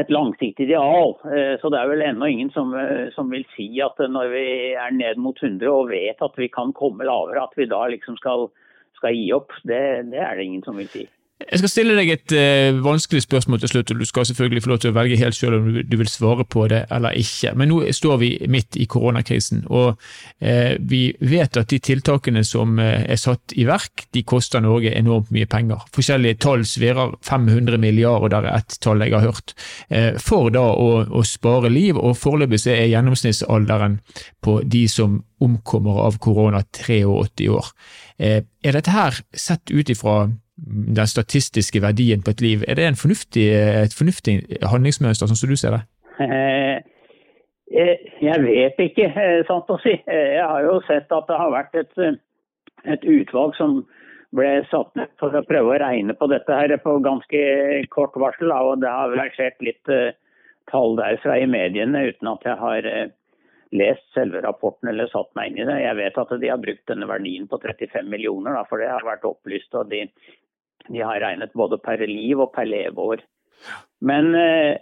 et 0.00 0.10
langsiktig 0.12 0.66
ideal. 0.66 1.14
Eh, 1.28 1.54
så 1.60 1.70
det 1.72 1.80
er 1.80 1.90
vel 1.92 2.04
ennå 2.04 2.28
ingen 2.30 2.50
som, 2.54 2.74
som, 3.14 3.30
vil 3.30 3.46
si 3.54 3.68
at 3.84 3.98
når 3.98 4.32
vi 4.32 4.44
er 4.74 4.92
ned 4.96 5.20
mot 5.22 5.38
100 5.40 5.70
og 5.70 5.90
vet 5.92 6.22
at 6.24 6.38
vi 6.40 6.50
kan 6.52 6.74
komme 6.76 7.06
lavere, 7.06 7.46
at 7.46 7.56
vi 7.58 7.70
da 7.70 7.86
liksom 7.92 8.18
skal 8.20 8.48
skal 9.04 9.16
gi 9.16 9.28
opp. 9.36 9.52
Det, 9.68 9.82
det 10.12 10.20
er 10.22 10.36
det 10.36 10.48
ingen 10.48 10.64
som 10.64 10.78
vil 10.80 10.88
si. 10.88 11.04
Jeg 11.44 11.60
skal 11.60 11.70
stille 11.70 11.94
deg 11.98 12.10
et 12.12 12.32
uh, 12.34 12.78
vanskelig 12.84 13.24
spørsmål 13.24 13.60
til 13.62 13.70
slutt, 13.72 13.90
og 13.92 14.00
du 14.00 14.06
skal 14.08 14.26
selvfølgelig 14.28 14.62
få 14.64 14.70
lov 14.70 14.80
til 14.82 14.92
å 14.92 14.96
velge 14.96 15.18
helt 15.20 15.36
selv 15.36 15.58
om 15.58 15.66
du 15.76 15.96
vil 16.00 16.10
svare 16.10 16.46
på 16.48 16.66
det 16.72 16.84
eller 16.94 17.16
ikke. 17.20 17.52
Men 17.58 17.70
nå 17.72 17.80
står 17.94 18.20
vi 18.22 18.30
midt 18.50 18.78
i 18.80 18.86
koronakrisen, 18.90 19.64
og 19.68 19.98
uh, 19.98 20.74
vi 20.80 21.02
vet 21.20 21.58
at 21.60 21.72
de 21.72 21.80
tiltakene 21.84 22.44
som 22.48 22.78
uh, 22.80 23.02
er 23.02 23.20
satt 23.20 23.56
i 23.58 23.66
verk, 23.68 24.06
de 24.16 24.24
koster 24.26 24.64
Norge 24.64 24.94
enormt 24.96 25.32
mye 25.34 25.48
penger. 25.50 25.84
Forskjellige 25.94 26.40
tall 26.46 26.64
sverer 26.68 27.16
500 27.26 27.80
milliarder, 27.82 28.38
er 28.40 28.62
ett 28.62 28.78
tall 28.84 29.04
jeg 29.04 29.14
har 29.14 29.26
hørt, 29.26 29.54
for 30.22 30.50
da 30.54 30.62
å, 30.64 30.88
å 31.04 31.22
spare 31.26 31.70
liv. 31.72 31.98
og 31.98 32.16
Foreløpig 32.18 32.62
er 32.72 32.88
gjennomsnittsalderen 32.88 33.98
på 34.44 34.58
de 34.64 34.84
som 34.90 35.20
omkommer 35.44 36.00
av 36.06 36.18
korona 36.22 36.62
83 36.64 37.02
år. 37.50 37.68
Er 38.18 38.76
dette 38.76 38.94
her 38.94 39.18
sett 39.36 39.72
ut 39.74 39.90
ifra 39.92 40.24
den 40.56 41.06
statistiske 41.06 41.82
verdien 41.82 42.22
på 42.22 42.30
et 42.30 42.40
liv. 42.40 42.64
Er 42.68 42.78
det 42.78 42.94
fornuftig, 43.00 43.46
et 43.86 43.96
fornuftig 43.98 44.38
handlingsmønster, 44.62 45.26
sånn 45.26 45.40
som 45.40 45.50
du 45.50 45.56
ser 45.58 45.74
det? 45.76 45.82
Eh, 46.22 46.76
eh, 47.74 48.04
jeg 48.22 48.42
vet 48.44 48.78
ikke, 48.86 49.08
eh, 49.10 49.42
sant 49.48 49.70
å 49.70 49.80
si. 49.82 49.96
Jeg 50.06 50.46
har 50.46 50.62
jo 50.62 50.80
sett 50.86 51.10
at 51.10 51.26
det 51.26 51.40
har 51.40 51.50
vært 51.50 51.74
et, 51.74 52.20
et 52.84 53.02
utvalg 53.02 53.56
som 53.58 53.82
ble 54.34 54.62
satt 54.70 54.94
ned 54.98 55.10
for 55.18 55.34
å 55.34 55.46
prøve 55.46 55.74
å 55.74 55.80
regne 55.82 56.14
på 56.14 56.26
dette 56.30 56.54
her 56.54 56.76
på 56.82 56.98
ganske 57.02 57.42
kort 57.90 58.14
varsel. 58.14 58.54
Og 58.54 58.80
det 58.82 58.90
har 58.90 59.10
versert 59.14 59.58
litt 59.62 59.90
tall 60.70 60.96
derfra 60.96 61.38
i 61.38 61.50
mediene 61.50 62.08
uten 62.10 62.30
at 62.30 62.46
jeg 62.46 62.58
har 62.58 62.88
lest 63.74 64.06
selve 64.14 64.40
rapporten 64.42 64.88
eller 64.90 65.10
satt 65.10 65.30
meg 65.34 65.50
inn 65.50 65.64
i 65.64 65.66
det. 65.66 65.80
Jeg 65.82 65.98
vet 65.98 66.18
at 66.18 66.34
de 66.40 66.50
har 66.50 66.62
brukt 66.62 66.86
denne 66.90 67.06
verdien 67.10 67.46
på 67.50 67.58
35 67.62 68.06
millioner, 68.10 68.58
for 68.68 68.78
det 68.78 68.90
har 68.90 69.06
vært 69.06 69.26
opplyst. 69.26 69.74
og 69.74 69.90
de 69.90 70.06
de 70.88 71.00
har 71.00 71.20
regnet 71.22 71.54
både 71.56 71.78
per 71.82 72.02
liv 72.08 72.40
og 72.40 72.52
per 72.54 72.68
leveår. 72.68 73.22
Men 74.04 74.34
eh, 74.36 74.76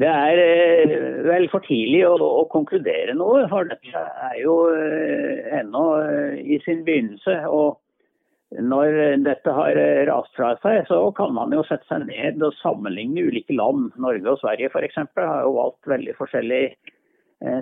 det 0.00 0.08
er 0.08 0.42
eh, 0.44 0.96
vel 1.26 1.48
for 1.52 1.64
tidlig 1.66 2.04
å, 2.06 2.14
å, 2.16 2.44
konkludere 2.52 3.16
noe, 3.18 3.44
for 3.50 3.68
dette 3.68 4.04
er 4.30 4.36
jo 4.42 4.56
eh, 4.74 5.50
ennå 5.60 5.84
i 6.40 6.60
sin 6.66 6.84
begynnelse. 6.86 7.42
og 7.48 7.80
når 8.50 9.20
dette 9.22 9.52
har 9.54 9.76
rast 10.08 10.32
fra 10.34 10.56
seg, 10.58 10.80
så 10.88 10.96
kan 11.14 11.30
man 11.36 11.52
jo 11.54 11.62
sette 11.68 11.86
seg 11.86 12.08
ned 12.08 12.42
og 12.42 12.56
sammenligne 12.58 13.28
ulike 13.28 13.54
land. 13.54 13.92
Norge 13.94 14.26
og 14.26 14.40
Sverige 14.40 14.66
f.eks. 14.72 14.96
har 15.14 15.44
jo 15.44 15.52
valgt 15.54 15.86
veldig 15.86 16.16
forskjellig 16.18 16.64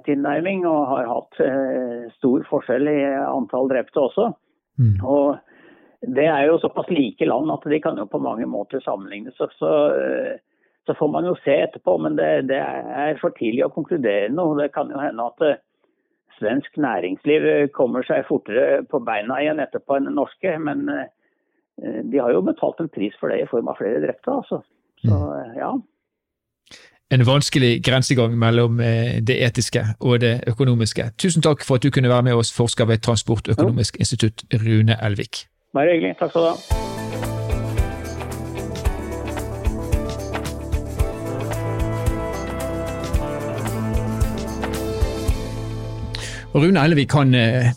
tilnærming 0.06 0.64
og 0.64 0.86
har 0.88 1.10
hatt 1.10 1.42
stor 2.14 2.46
forskjell 2.48 2.88
i 2.88 3.02
antall 3.04 3.68
drepte 3.68 4.00
også. 4.00 4.30
Mm. 4.80 4.96
Og 5.04 5.36
det 6.06 6.26
er 6.30 6.44
jo 6.46 6.58
såpass 6.62 6.90
like 6.90 7.26
land 7.26 7.50
at 7.50 7.64
de 7.70 7.80
kan 7.82 7.98
jo 7.98 8.06
på 8.06 8.20
mange 8.22 8.46
måter 8.46 8.80
sammenlignes. 8.80 9.34
Så, 9.36 9.48
så, 9.58 9.70
så 10.86 10.94
får 10.98 11.10
man 11.12 11.26
jo 11.26 11.34
se 11.44 11.56
etterpå, 11.64 11.96
men 11.98 12.16
det, 12.16 12.48
det, 12.48 12.58
er 12.58 13.18
for 13.20 13.34
tidlig 13.38 13.66
å 13.66 13.74
konkludere 13.74 14.30
noe. 14.30 14.56
Det 14.60 14.70
kan 14.76 14.92
jo 14.94 15.00
hende 15.02 15.26
at 15.26 15.44
eh, 15.46 15.60
svensk 16.38 16.78
næringsliv 16.78 17.68
kommer 17.74 18.06
seg 18.06 18.28
fortere 18.30 18.84
på 18.86 19.02
beina 19.02 19.40
igjen 19.42 19.62
etterpå 19.64 19.98
enn 19.98 20.12
norske. 20.14 20.54
Men 20.62 20.86
eh, 20.94 21.10
de 22.06 22.22
har 22.22 22.32
jo 22.32 22.46
betalt 22.46 22.80
en 22.84 22.92
pris 22.94 23.14
for 23.18 23.34
det 23.34 23.42
i 23.42 23.50
form 23.50 23.70
av 23.70 23.82
flere 23.82 24.02
drepte. 24.06 24.38
Altså. 24.38 24.62
Så 25.02 25.12
mm. 25.18 25.58
ja. 25.58 25.74
En 27.10 27.24
vanskelig 27.24 27.78
grensegang 27.82 28.38
mellom 28.38 28.80
eh, 28.84 29.18
det 29.18 29.40
etiske 29.42 29.82
og 29.98 30.20
det 30.22 30.36
økonomiske. 30.46 31.10
Tusen 31.18 31.42
takk 31.42 31.66
for 31.66 31.80
at 31.80 31.82
du 31.82 31.90
kunne 31.90 32.12
være 32.12 32.30
med 32.30 32.38
oss, 32.38 32.54
forsker 32.54 32.86
ved 32.86 33.02
Transportøkonomisk 33.02 33.98
institutt, 33.98 34.46
Rune 34.62 34.94
Elvik. 35.02 35.48
Bare 35.74 35.92
hyggelig. 35.92 36.16
Takk 36.18 36.30
skal 36.30 36.40
du 36.40 36.46
ha. 36.48 36.56
Rune 46.54 46.80
Ellevik 46.80 47.12
han 47.12 47.34
eh, 47.34 47.68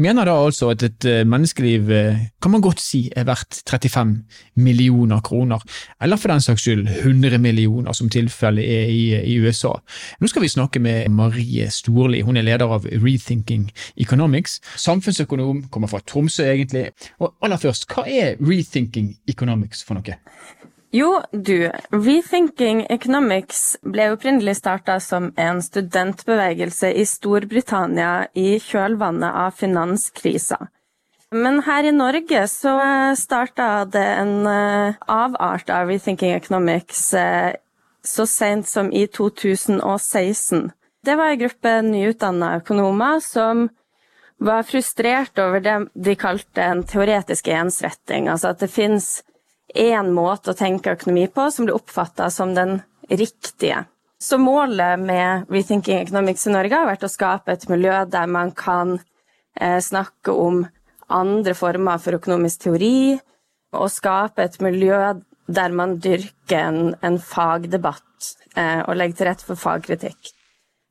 mener 0.00 0.26
da 0.26 0.34
altså 0.42 0.70
at 0.72 0.82
et 0.82 1.06
eh, 1.08 1.22
menneskeliv 1.28 1.90
eh, 1.94 2.22
kan 2.42 2.50
man 2.50 2.62
godt 2.64 2.80
si 2.82 3.04
er 3.16 3.26
verdt 3.28 3.60
35 3.70 4.14
millioner 4.56 5.20
kroner, 5.24 5.62
eller 6.02 6.18
for 6.20 6.32
den 6.32 6.42
saks 6.42 6.64
skyld 6.66 6.88
100 6.88 7.38
millioner, 7.38 7.92
som 7.92 8.10
tilfellet 8.10 8.64
er 8.64 8.90
i, 8.90 9.04
i, 9.22 9.38
USA. 9.40 9.74
Nå 10.20 10.30
skal 10.30 10.42
vi 10.42 10.52
snakke 10.52 10.82
med 10.82 11.08
Marie 11.14 11.70
Storli, 11.70 12.24
hun 12.26 12.36
er 12.36 12.46
leder 12.46 12.70
av 12.74 12.86
Rethinking 12.90 13.70
Economics. 13.96 14.60
Samfunnsøkonom, 14.76 15.64
kommer 15.70 15.90
fra 15.90 16.02
Tromsø 16.06 16.46
egentlig. 16.50 16.88
Og 17.20 17.34
aller 17.42 17.60
først, 17.60 17.88
hva 17.90 18.06
er 18.08 18.38
Rethinking 18.42 19.14
Economics 19.30 19.84
for 19.86 19.98
noe? 19.98 20.18
Jo, 20.94 21.22
du, 21.32 21.72
Rethinking 21.90 22.84
Economics 22.86 23.62
ble 23.82 24.12
opprinnelig 24.14 24.60
starta 24.60 25.00
som 25.02 25.32
en 25.34 25.58
studentbevegelse 25.62 26.92
i 26.94 27.02
Storbritannia 27.02 28.28
i 28.38 28.60
kjølvannet 28.62 29.40
av 29.40 29.56
finanskrisa. 29.58 30.60
Men 31.34 31.58
her 31.66 31.88
i 31.90 31.96
Norge 31.96 32.44
så 32.46 32.76
starta 33.18 33.68
det 33.90 34.04
en 34.20 34.46
uh, 34.46 34.94
avart 35.10 35.74
av 35.74 35.90
Rethinking 35.90 36.30
Economics 36.36 37.02
uh, 37.18 37.50
så 38.06 38.30
sent 38.30 38.70
som 38.70 38.92
i 38.94 39.08
2016. 39.10 40.70
Det 41.02 41.18
var 41.18 41.34
en 41.34 41.42
gruppe 41.42 41.76
nyutdanna 41.90 42.54
økonomer 42.62 43.18
som 43.18 43.66
var 44.38 44.62
frustrert 44.62 45.42
over 45.42 45.58
det 45.58 45.76
de 45.94 46.14
kalte 46.14 46.62
en 46.62 46.86
teoretisk 46.86 47.50
ensretting, 47.50 48.30
altså 48.30 48.54
at 48.54 48.62
det 48.62 48.70
finnes 48.70 49.24
én 49.74 50.12
måte 50.14 50.52
å 50.52 50.58
tenke 50.58 50.94
økonomi 50.94 51.26
på 51.32 51.48
som 51.50 51.66
blir 51.66 51.76
oppfatta 51.78 52.30
som 52.30 52.54
den 52.54 52.78
riktige. 53.08 53.84
Så 54.20 54.38
målet 54.38 55.00
med 55.00 55.50
Rethinking 55.52 55.98
Economics 55.98 56.46
i 56.46 56.54
Norge 56.54 56.78
har 56.78 56.88
vært 56.88 57.04
å 57.04 57.12
skape 57.12 57.52
et 57.52 57.66
miljø 57.68 58.04
der 58.08 58.30
man 58.30 58.54
kan 58.56 58.98
eh, 59.60 59.80
snakke 59.84 60.32
om 60.32 60.62
andre 61.12 61.54
former 61.54 62.00
for 62.00 62.16
økonomisk 62.16 62.64
teori, 62.64 63.18
og 63.74 63.90
skape 63.92 64.46
et 64.46 64.60
miljø 64.62 64.96
der 65.46 65.74
man 65.74 65.98
dyrker 66.00 66.60
en, 66.60 66.94
en 67.04 67.18
fagdebatt 67.20 68.30
eh, 68.56 68.80
og 68.86 68.96
legger 68.96 69.18
til 69.18 69.28
rette 69.28 69.48
for 69.48 69.60
fagkritikk. 69.60 70.32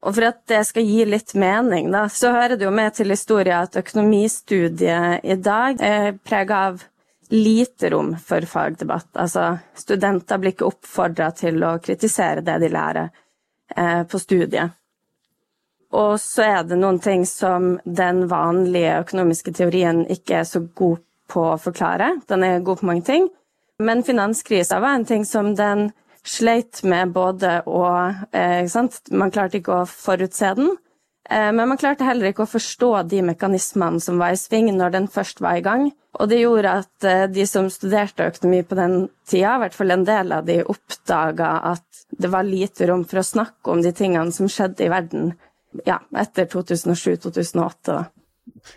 Og 0.04 0.18
for 0.18 0.28
at 0.28 0.42
det 0.52 0.60
skal 0.68 0.84
gi 0.84 1.06
litt 1.08 1.32
mening, 1.40 1.88
da, 1.94 2.06
så 2.12 2.34
hører 2.36 2.58
det 2.60 2.68
jo 2.68 2.74
med 2.76 2.94
til 2.98 3.14
historien 3.14 3.64
at 3.64 3.78
økonomistudiet 3.80 5.24
i 5.24 5.38
dag 5.40 5.80
er 5.80 6.18
prega 6.28 6.66
av 6.70 6.84
lite 7.34 7.90
rom 7.90 8.14
for 8.18 8.46
fagdebatt. 8.46 9.10
Altså, 9.18 9.58
studenter 9.76 10.38
blir 10.38 10.54
ikke 10.54 10.70
oppfordra 10.70 11.32
til 11.34 11.64
å 11.66 11.76
kritisere 11.82 12.44
det 12.46 12.60
de 12.62 12.70
lærer 12.70 13.10
eh, 13.76 14.04
på 14.06 14.22
studiet. 14.22 14.76
Og 15.94 16.18
så 16.22 16.46
er 16.46 16.64
det 16.66 16.78
noen 16.82 17.00
ting 17.02 17.26
som 17.30 17.76
den 17.86 18.24
vanlige 18.30 19.00
økonomiske 19.04 19.54
teorien 19.54 20.04
ikke 20.14 20.40
er 20.42 20.48
så 20.50 20.64
god 20.66 21.02
på 21.30 21.48
å 21.52 21.60
forklare. 21.62 22.16
Den 22.30 22.46
er 22.46 22.66
god 22.66 22.82
på 22.82 22.90
mange 22.90 23.06
ting, 23.10 23.28
men 23.82 24.06
finanskrisa 24.06 24.80
var 24.82 24.98
en 24.98 25.06
ting 25.10 25.26
som 25.26 25.54
den 25.58 25.92
sleit 26.24 26.84
med 26.88 27.12
både 27.14 27.60
å 27.68 27.84
eh, 28.32 28.70
Man 29.12 29.32
klarte 29.34 29.60
ikke 29.60 29.82
å 29.82 29.90
forutse 29.90 30.54
den, 30.58 30.76
men 31.30 31.70
man 31.70 31.80
klarte 31.80 32.04
heller 32.04 32.30
ikke 32.30 32.44
å 32.44 32.52
forstå 32.52 32.90
de 33.08 33.22
mekanismene 33.24 34.02
som 34.04 34.20
var 34.20 34.36
i 34.36 34.40
sving 34.40 34.68
når 34.76 34.96
den 34.98 35.06
først 35.12 35.40
var 35.44 35.60
i 35.60 35.64
gang. 35.66 35.86
Og 36.22 36.30
det 36.30 36.42
gjorde 36.44 36.74
at 36.84 37.08
eh, 37.08 37.24
de 37.32 37.46
som 37.50 37.70
studerte 37.74 38.28
økonomi 38.30 38.62
på 38.68 38.78
den 38.78 38.98
tida, 39.30 39.56
i 39.56 39.64
hvert 39.64 39.78
fall 39.78 39.96
en 39.96 40.06
del 40.06 40.36
av 40.36 40.46
de, 40.46 40.60
oppdaga 40.70 41.56
at 41.72 42.04
det 42.14 42.30
var 42.30 42.46
lite 42.46 42.86
rom 42.90 43.06
for 43.10 43.22
å 43.22 43.26
snakke 43.26 43.74
om 43.74 43.82
de 43.82 43.94
tingene 43.98 44.36
som 44.36 44.50
skjedde 44.52 44.86
i 44.86 44.92
verden 44.94 45.32
ja, 45.88 45.98
etter 46.22 46.46
2007-2008. 46.52 47.98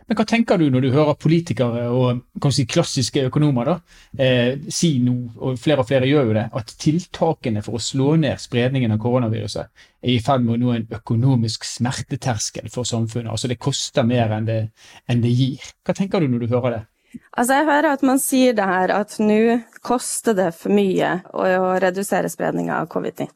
Men 0.07 0.19
hva 0.19 0.25
tenker 0.27 0.59
du 0.59 0.69
når 0.71 0.85
du 0.85 0.89
hører 0.95 1.19
politikere 1.19 1.85
og 1.91 2.49
si, 2.55 2.65
klassiske 2.71 3.25
økonomer 3.29 3.71
da, 3.71 3.75
eh, 4.23 4.59
si 4.73 4.97
nå, 5.03 5.15
og 5.37 5.61
flere 5.63 5.83
og 5.83 5.89
flere 5.89 6.09
gjør 6.11 6.31
jo 6.31 6.37
det, 6.37 6.45
at 6.61 6.75
tiltakene 6.83 7.63
for 7.67 7.79
å 7.79 7.83
slå 7.83 8.15
ned 8.23 8.43
spredningen 8.43 8.95
av 8.95 9.01
koronaviruset 9.03 9.87
er 10.03 10.13
i 10.15 10.19
ferd 10.23 10.45
med 10.47 10.57
å 10.57 10.61
nå 10.63 10.75
en 10.75 10.99
økonomisk 10.99 11.67
smerteterskel 11.67 12.71
for 12.73 12.89
samfunnet? 12.89 13.33
Altså 13.33 13.51
det 13.51 13.59
koster 13.63 14.07
mer 14.07 14.35
enn 14.39 14.47
det, 14.49 14.61
enn 15.11 15.25
det 15.25 15.35
gir. 15.35 15.73
Hva 15.87 15.97
tenker 15.99 16.23
du 16.23 16.31
når 16.31 16.47
du 16.47 16.55
hører 16.55 16.79
det? 16.79 16.85
Altså 17.33 17.57
Jeg 17.57 17.69
hører 17.71 17.91
at 17.95 18.05
man 18.05 18.21
sier 18.21 18.55
det 18.57 18.67
her 18.67 18.93
at 18.93 19.17
nå 19.23 19.41
koster 19.87 20.37
det 20.37 20.51
for 20.59 20.75
mye 20.75 21.21
å, 21.33 21.43
å 21.43 21.75
redusere 21.83 22.31
spredninga 22.31 22.83
av 22.83 22.91
covid-19. 22.93 23.33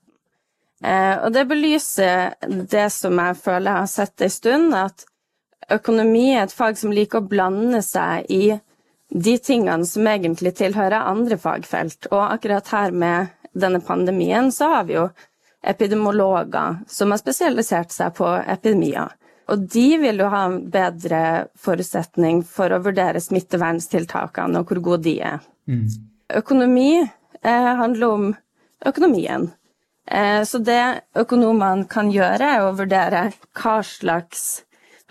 Eh, 0.80 1.16
og 1.20 1.32
det 1.34 1.44
belyser 1.48 2.36
det 2.48 2.86
som 2.94 3.18
jeg 3.20 3.36
føler 3.42 3.68
jeg 3.68 3.84
har 3.84 3.90
sett 3.92 4.24
en 4.24 4.32
stund, 4.32 4.76
at 4.76 5.04
økonomi 5.74 6.30
er 6.34 6.44
et 6.44 6.54
fag 6.54 6.78
som 6.78 6.92
liker 6.94 7.20
å 7.20 7.28
blande 7.30 7.82
seg 7.84 8.26
i 8.32 8.44
de 9.10 9.34
tingene 9.42 9.86
som 9.86 10.06
egentlig 10.06 10.54
tilhører 10.60 11.08
andre 11.10 11.38
fagfelt. 11.40 12.10
Og 12.12 12.22
akkurat 12.22 12.68
her 12.74 12.94
med 12.94 13.34
denne 13.52 13.80
pandemien 13.82 14.52
så 14.54 14.70
har 14.74 14.86
vi 14.88 14.96
jo 14.98 15.08
epidemiologer 15.66 16.80
som 16.88 17.10
har 17.10 17.20
spesialisert 17.20 17.92
seg 17.92 18.14
på 18.16 18.28
epidemier. 18.46 19.16
Og 19.50 19.66
de 19.66 19.86
vil 19.98 20.22
jo 20.22 20.28
ha 20.30 20.44
en 20.46 20.60
bedre 20.70 21.22
forutsetning 21.58 22.44
for 22.46 22.70
å 22.70 22.82
vurdere 22.84 23.22
smitteverntiltakene 23.22 24.60
og 24.60 24.70
hvor 24.70 24.82
gode 24.84 25.08
de 25.08 25.16
er. 25.26 25.40
Mm. 25.66 25.88
Økonomi 26.38 26.92
eh, 27.02 27.72
handler 27.82 28.06
om 28.06 28.28
økonomien. 28.86 29.48
Eh, 30.06 30.42
så 30.46 30.62
det 30.62 31.02
økonomene 31.18 31.88
kan 31.90 32.12
gjøre, 32.14 32.46
er 32.46 32.62
å 32.62 32.76
vurdere 32.78 33.24
hva 33.58 33.80
slags 33.86 34.62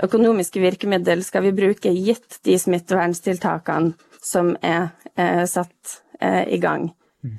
økonomiske 0.03 0.61
virkemidler 0.63 1.21
skal 1.25 1.47
vi 1.47 1.55
bruke 1.55 1.91
gitt 1.95 2.39
de 2.47 2.55
smitteverntiltakene 2.59 3.93
som 4.23 4.55
er 4.61 4.89
eh, 5.15 5.43
satt 5.47 5.99
eh, 6.19 6.45
i 6.47 6.59
gang. 6.61 6.89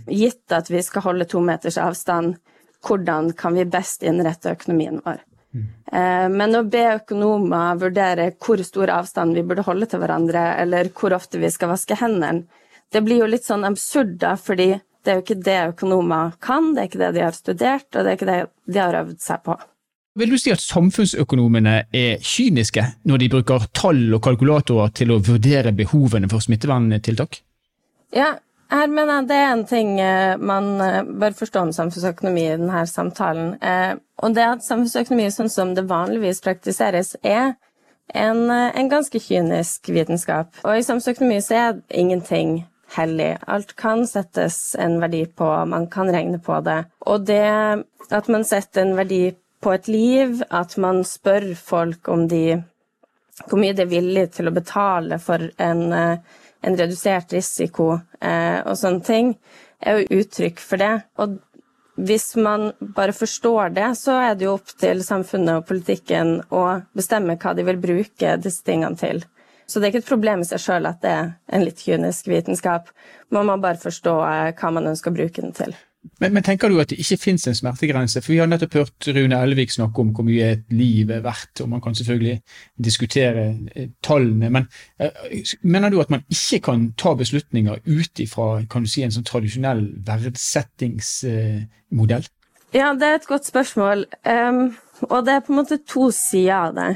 Gitt 0.07 0.53
at 0.53 0.69
vi 0.71 0.83
skal 0.85 1.07
holde 1.07 1.29
to 1.29 1.41
meters 1.45 1.79
avstand, 1.81 2.37
hvordan 2.85 3.33
kan 3.37 3.57
vi 3.57 3.65
best 3.69 4.05
innrette 4.05 4.53
økonomien 4.53 5.01
vår? 5.05 5.23
Eh, 5.93 6.29
men 6.31 6.55
å 6.57 6.63
be 6.69 6.85
økonomer 6.95 7.81
vurdere 7.81 8.31
hvor 8.39 8.63
stor 8.65 8.93
avstand 9.01 9.35
vi 9.37 9.45
burde 9.47 9.65
holde 9.67 9.89
til 9.91 10.03
hverandre, 10.03 10.45
eller 10.63 10.93
hvor 10.95 11.17
ofte 11.17 11.41
vi 11.43 11.51
skal 11.51 11.73
vaske 11.73 11.99
hendene, 11.99 12.47
det 12.91 13.05
blir 13.07 13.23
jo 13.23 13.31
litt 13.31 13.47
sånn 13.47 13.65
absurd, 13.69 14.17
da, 14.19 14.35
fordi 14.37 14.73
det 15.05 15.13
er 15.13 15.19
jo 15.19 15.25
ikke 15.25 15.43
det 15.47 15.59
økonomer 15.73 16.33
kan, 16.43 16.73
det 16.75 16.83
er 16.83 16.89
ikke 16.91 17.03
det 17.05 17.11
de 17.17 17.25
har 17.25 17.37
studert, 17.37 17.89
og 17.95 18.03
det 18.03 18.11
er 18.11 18.19
ikke 18.19 18.31
det 18.31 18.41
de 18.67 18.81
har 18.83 18.99
øvd 19.05 19.21
seg 19.23 19.45
på. 19.47 19.57
Vil 20.19 20.33
du 20.33 20.39
si 20.41 20.51
at 20.51 20.63
samfunnsøkonomene 20.63 21.75
er 21.95 22.23
kyniske 22.27 22.83
når 23.07 23.23
de 23.23 23.29
bruker 23.31 23.67
tall 23.77 24.09
og 24.17 24.23
kalkulatorer 24.25 24.91
til 24.95 25.15
å 25.15 25.21
vurdere 25.23 25.71
behovene 25.77 26.31
for 26.31 26.43
smitteverntiltak? 26.43 27.39
Ja, 28.17 28.33
her 28.71 28.91
mener 28.91 29.21
jeg 29.21 29.29
det 29.31 29.39
er 29.39 29.53
en 29.53 29.65
ting 29.71 29.93
eh, 30.03 30.35
man 30.39 30.73
eh, 30.83 31.03
bør 31.07 31.37
forstå 31.39 31.63
om 31.63 31.73
samfunnsøkonomi 31.75 32.43
i 32.43 32.57
denne 32.57 32.83
samtalen. 32.91 33.53
Eh, 33.63 33.95
og 34.23 34.35
det 34.35 34.47
at 34.47 34.67
samfunnsøkonomi 34.67 35.29
sånn 35.35 35.51
som 35.53 35.77
det 35.79 35.87
vanligvis 35.91 36.43
praktiseres, 36.43 37.15
er 37.23 37.55
en, 38.11 38.51
en 38.51 38.91
ganske 38.91 39.23
kynisk 39.23 39.93
vitenskap. 39.95 40.51
Og 40.65 40.81
i 40.81 40.87
samfunnsøkonomi 40.87 41.39
så 41.47 41.59
er 41.61 41.81
ingenting 41.95 42.65
hellig. 42.97 43.37
Alt 43.47 43.77
kan 43.79 44.03
settes 44.11 44.75
en 44.79 44.99
verdi 45.03 45.23
på, 45.27 45.51
man 45.71 45.87
kan 45.91 46.11
regne 46.11 46.43
på 46.43 46.59
det. 46.67 46.83
Og 47.07 47.27
det 47.31 47.47
at 48.11 48.29
man 48.31 48.45
setter 48.47 48.83
en 48.83 48.97
verdi 48.99 49.31
på 49.61 49.73
et 49.75 49.89
liv, 49.89 50.43
at 50.51 50.77
man 50.81 51.03
spør 51.05 51.53
folk 51.59 52.09
om 52.09 52.27
de 52.29 52.61
hvor 53.49 53.61
mye 53.61 53.73
de 53.73 53.85
er 53.85 53.91
villige 53.91 54.33
til 54.37 54.51
å 54.51 54.55
betale 54.55 55.19
for 55.23 55.47
en, 55.63 55.85
eh, 55.93 56.41
en 56.61 56.77
redusert 56.77 57.33
risiko 57.33 57.93
eh, 58.21 58.61
og 58.61 58.77
sånne 58.77 59.05
ting, 59.07 59.35
er 59.81 60.01
jo 60.01 60.21
uttrykk 60.21 60.61
for 60.61 60.83
det. 60.83 60.93
Og 61.23 61.39
hvis 62.01 62.35
man 62.37 62.71
bare 62.81 63.13
forstår 63.17 63.73
det, 63.77 63.89
så 63.97 64.19
er 64.21 64.35
det 64.35 64.47
jo 64.47 64.57
opp 64.59 64.73
til 64.81 65.03
samfunnet 65.05 65.61
og 65.61 65.69
politikken 65.69 66.41
å 66.53 66.65
bestemme 66.97 67.39
hva 67.41 67.55
de 67.57 67.65
vil 67.67 67.81
bruke 67.81 68.37
disse 68.41 68.65
tingene 68.67 68.97
til. 69.01 69.25
Så 69.67 69.79
det 69.79 69.87
er 69.87 69.93
ikke 69.95 70.05
et 70.05 70.13
problem 70.13 70.43
i 70.43 70.49
seg 70.49 70.63
sjøl 70.65 70.89
at 70.91 71.01
det 71.05 71.11
er 71.15 71.29
en 71.55 71.65
litt 71.65 71.81
kynisk 71.85 72.29
vitenskap. 72.29 72.91
Man 73.31 73.47
må 73.47 73.57
bare 73.63 73.81
forstå 73.81 74.17
eh, 74.27 74.49
hva 74.59 74.75
man 74.75 74.91
ønsker 74.93 75.13
å 75.13 75.21
bruke 75.21 75.45
den 75.45 75.55
til. 75.57 75.77
Men, 76.21 76.33
men, 76.33 76.43
tenker 76.45 76.69
du 76.69 76.81
at 76.81 76.91
det 76.93 76.99
ikke 77.03 77.17
finnes 77.21 77.47
en 77.49 77.55
smertegrense? 77.57 78.21
For 78.25 78.33
Vi 78.33 78.39
har 78.41 78.49
nettopp 78.49 78.75
hørt 78.79 79.09
Rune 79.13 79.37
Elvik 79.37 79.71
snakke 79.73 80.01
om 80.01 80.15
hvor 80.17 80.25
mye 80.25 80.47
et 80.55 80.65
liv 80.73 81.11
er 81.13 81.21
verdt, 81.25 81.61
og 81.61 81.69
man 81.73 81.81
kan 81.85 81.95
selvfølgelig 81.97 82.41
diskutere 82.81 83.43
eh, 83.75 83.89
tallene. 84.05 84.51
Men 84.53 84.65
eh, 85.01 85.11
mener 85.61 85.89
du 85.93 86.01
at 86.01 86.11
man 86.13 86.25
ikke 86.33 86.61
kan 86.71 86.81
ta 87.01 87.11
beslutninger 87.17 87.77
ut 87.85 88.21
ifra 88.25 88.47
si, 88.87 89.03
en 89.05 89.13
sånn 89.13 89.29
tradisjonell 89.29 89.83
verdsettingsmodell? 90.09 92.25
Ja, 92.73 92.95
det 92.95 93.07
er 93.07 93.15
et 93.19 93.29
godt 93.29 93.47
spørsmål. 93.51 94.07
Um, 94.25 94.77
og 95.11 95.27
det 95.27 95.33
er 95.35 95.41
på 95.45 95.53
en 95.53 95.61
måte 95.61 95.85
to 95.85 96.11
sider 96.15 96.55
av 96.57 96.75
det. 96.77 96.93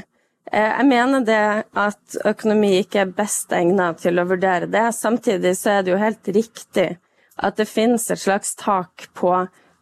Uh, 0.49 0.71
jeg 0.79 0.85
mener 0.89 1.19
det 1.27 1.63
at 1.77 2.17
økonomi 2.25 2.79
ikke 2.79 2.99
er 3.03 3.17
best 3.17 3.51
egnet 3.53 3.97
til 4.01 4.15
å 4.17 4.29
vurdere 4.29 4.67
det. 4.71 4.93
Samtidig 4.97 5.57
så 5.59 5.69
er 5.77 5.81
det 5.83 5.91
jo 5.93 6.01
helt 6.01 6.25
riktig 6.33 6.97
at 7.35 7.57
det 7.59 7.67
finnes 7.69 8.09
et 8.11 8.21
slags 8.21 8.55
tak 8.59 9.09
på 9.13 9.33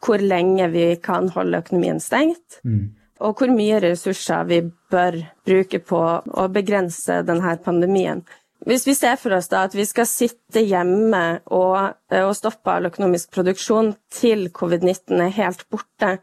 hvor 0.03 0.19
lenge 0.19 0.67
vi 0.73 0.87
kan 0.99 1.29
holde 1.31 1.61
økonomien 1.63 1.99
stengt, 2.03 2.59
mm. 2.63 2.85
og 3.23 3.39
hvor 3.39 3.51
mye 3.53 3.79
ressurser 3.83 4.47
vi 4.49 4.61
bør 4.91 5.21
bruke 5.47 5.79
på 5.79 6.01
å 6.27 6.47
begrense 6.51 7.21
denne 7.27 7.55
pandemien. 7.63 8.23
Hvis 8.63 8.85
vi 8.87 8.95
ser 8.95 9.17
for 9.19 9.35
oss 9.35 9.49
da 9.51 9.65
at 9.67 9.75
vi 9.75 9.83
skal 9.87 10.07
sitte 10.07 10.63
hjemme 10.63 11.23
og, 11.51 11.97
og 12.15 12.35
stoppe 12.37 12.71
all 12.71 12.87
økonomisk 12.87 13.33
produksjon 13.35 13.91
til 14.13 14.47
covid-19 14.55 15.19
er 15.19 15.33
helt 15.35 15.65
borte, 15.71 16.17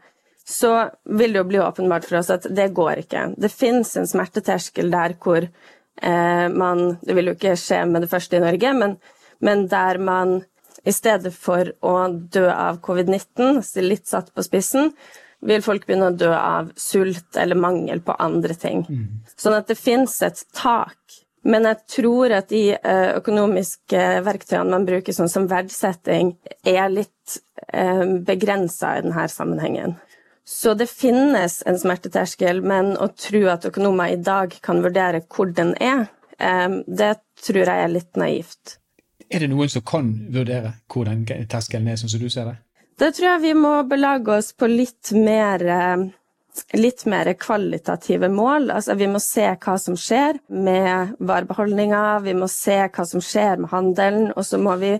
så 0.47 0.89
vil 1.05 1.35
det 1.35 1.41
jo 1.43 1.49
bli 1.51 1.59
åpenbart 1.61 2.07
for 2.09 2.19
oss 2.19 2.31
at 2.33 2.47
det 2.49 2.71
går 2.75 3.03
ikke. 3.03 3.27
Det 3.37 3.51
finnes 3.53 3.93
en 3.97 4.09
smerteterskel 4.09 4.89
der 4.91 5.13
hvor 5.21 5.45
eh, 5.45 6.47
man 6.49 6.97
Det 7.01 7.15
vil 7.15 7.29
jo 7.29 7.35
ikke 7.37 7.57
skje 7.59 7.83
med 7.85 8.01
det 8.01 8.09
første 8.09 8.39
i 8.39 8.43
Norge, 8.43 8.73
men, 8.73 8.97
men 9.39 9.67
der 9.69 10.01
man 10.01 10.41
i 10.83 10.93
stedet 10.93 11.33
for 11.35 11.73
å 11.85 11.95
dø 12.09 12.47
av 12.49 12.79
covid-19, 12.85 13.61
litt 13.85 14.07
satt 14.09 14.31
på 14.33 14.45
spissen, 14.45 14.91
vil 15.41 15.63
folk 15.65 15.87
begynne 15.87 16.11
å 16.11 16.17
dø 16.17 16.29
av 16.35 16.71
sult 16.77 17.37
eller 17.39 17.57
mangel 17.57 18.01
på 18.05 18.15
andre 18.21 18.55
ting. 18.57 18.85
Mm. 18.85 19.05
Sånn 19.37 19.57
at 19.57 19.69
det 19.71 19.77
fins 19.79 20.19
et 20.25 20.43
tak. 20.57 20.97
Men 21.41 21.65
jeg 21.65 21.79
tror 21.89 22.33
at 22.37 22.51
de 22.53 22.75
eh, 22.75 23.11
økonomiske 23.17 24.01
verktøyene 24.25 24.75
man 24.75 24.85
bruker, 24.85 25.15
sånn 25.15 25.31
som 25.31 25.47
verdsetting, 25.49 26.35
er 26.61 26.85
litt 26.93 27.39
eh, 27.73 28.05
begrensa 28.27 28.97
i 28.97 29.05
denne 29.07 29.25
sammenhengen. 29.29 29.97
Så 30.45 30.75
det 30.77 30.89
finnes 30.89 31.61
en 31.65 31.79
smerteterskel, 31.81 32.61
men 32.65 32.93
å 32.97 33.09
tro 33.17 33.41
at 33.49 33.65
økonomer 33.69 34.13
i 34.13 34.21
dag 34.21 34.53
kan 34.61 34.83
vurdere 34.85 35.23
hvor 35.29 35.49
den 35.49 35.73
er, 35.81 36.05
eh, 36.37 36.69
det 36.85 37.15
tror 37.41 37.63
jeg 37.63 37.87
er 37.87 37.93
litt 37.95 38.21
naivt. 38.21 38.77
Er 39.31 39.43
det 39.43 39.51
noen 39.51 39.69
som 39.71 39.83
kan 39.87 40.09
vurdere 40.33 40.73
hvor 40.91 41.07
den 41.07 41.23
terskelen 41.25 41.87
er, 41.87 41.99
sånn 41.99 42.11
som 42.11 42.21
du 42.21 42.29
ser 42.31 42.49
det? 42.51 42.57
Da 42.99 43.09
tror 43.15 43.27
jeg 43.31 43.43
vi 43.45 43.53
må 43.57 43.75
belage 43.89 44.33
oss 44.35 44.51
på 44.53 44.67
litt 44.69 45.13
mer, 45.15 45.63
eh, 45.63 46.03
litt 46.77 47.05
mer 47.09 47.31
kvalitative 47.33 48.29
mål. 48.29 48.69
Altså, 48.75 48.97
vi 48.99 49.07
må 49.09 49.21
se 49.23 49.47
hva 49.55 49.77
som 49.79 49.95
skjer 49.97 50.41
med 50.51 51.15
varebeholdninga, 51.17 52.19
vi 52.27 52.35
må 52.37 52.49
se 52.51 52.77
hva 52.85 53.07
som 53.07 53.23
skjer 53.23 53.63
med 53.63 53.71
handelen, 53.71 54.29
og 54.35 54.45
så 54.45 54.59
må 54.61 54.75
vi 54.83 54.97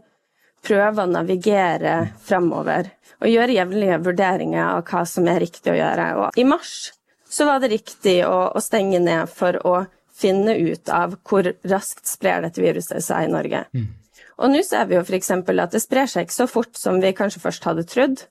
prøve 0.66 1.04
å 1.04 1.12
navigere 1.12 1.96
fremover. 2.26 2.90
Og 3.22 3.30
gjøre 3.30 3.60
jevnlige 3.60 4.02
vurderinger 4.02 4.64
av 4.66 4.84
hva 4.88 5.06
som 5.06 5.28
er 5.30 5.42
riktig 5.44 5.74
å 5.74 5.78
gjøre. 5.78 6.10
Og 6.24 6.42
I 6.42 6.48
mars 6.48 6.94
så 7.30 7.46
var 7.46 7.62
det 7.62 7.74
riktig 7.76 8.22
å, 8.26 8.52
å 8.56 8.62
stenge 8.64 9.00
ned 9.00 9.30
for 9.30 9.60
å 9.68 9.86
finne 10.22 10.56
ut 10.58 10.90
av 10.90 11.16
hvor 11.28 11.48
raskt 11.70 12.10
sprer 12.10 12.46
dette 12.46 12.62
viruset 12.62 13.04
seg 13.04 13.28
i 13.28 13.32
Norge. 13.32 13.66
Mm. 13.74 13.90
Og 14.42 14.50
nå 14.50 14.62
ser 14.66 14.88
vi 14.90 14.98
jo 14.98 15.06
f.eks. 15.06 15.32
at 15.32 15.74
det 15.74 15.82
sprer 15.84 16.10
seg 16.10 16.26
ikke 16.26 16.40
så 16.40 16.48
fort 16.50 16.78
som 16.78 17.02
vi 17.02 17.14
kanskje 17.18 17.44
først 17.44 17.68
hadde 17.68 17.86
trodd. 17.90 18.24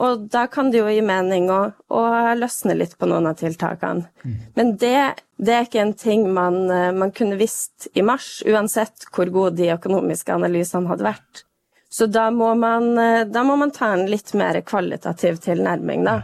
Og 0.00 0.24
da 0.32 0.46
kan 0.48 0.70
det 0.72 0.80
jo 0.80 0.88
gi 0.88 1.02
mening 1.04 1.50
å, 1.52 1.58
å 1.92 2.02
løsne 2.38 2.72
litt 2.78 2.96
på 2.96 3.08
noen 3.10 3.28
av 3.28 3.36
tiltakene. 3.36 4.06
Mm. 4.24 4.38
Men 4.56 4.72
det, 4.80 4.96
det, 5.36 5.52
er 5.52 5.66
ikke 5.66 5.82
en 5.82 5.92
ting 5.92 6.24
man, 6.32 6.62
man, 6.96 7.12
kunne 7.12 7.36
visst 7.40 7.90
i 7.92 8.04
mars, 8.06 8.38
uansett 8.48 9.10
hvor 9.12 9.28
gode 9.28 9.58
de 9.60 9.68
økonomiske 9.74 10.32
analysene 10.32 10.88
hadde 10.88 11.04
vært. 11.04 11.44
Så 11.92 12.06
da 12.08 12.30
må 12.32 12.54
man, 12.56 12.94
må 12.94 13.56
man 13.60 13.74
ta 13.76 13.90
en 13.92 14.06
litt 14.08 14.32
mer 14.38 14.62
kvalitativ 14.64 15.42
tilnærming, 15.44 16.06
da. 16.06 16.20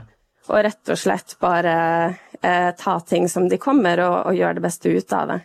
Og 0.46 0.62
rett 0.62 0.94
og 0.94 1.00
slett 1.00 1.34
bare 1.42 1.76
eh, 2.38 2.70
ta 2.78 3.00
ting 3.02 3.26
som 3.28 3.48
de 3.50 3.58
kommer, 3.60 4.00
og, 4.06 4.30
og 4.30 4.38
gjøre 4.38 4.60
det 4.60 4.64
beste 4.68 4.94
ut 4.94 5.12
av 5.12 5.32
det. 5.34 5.40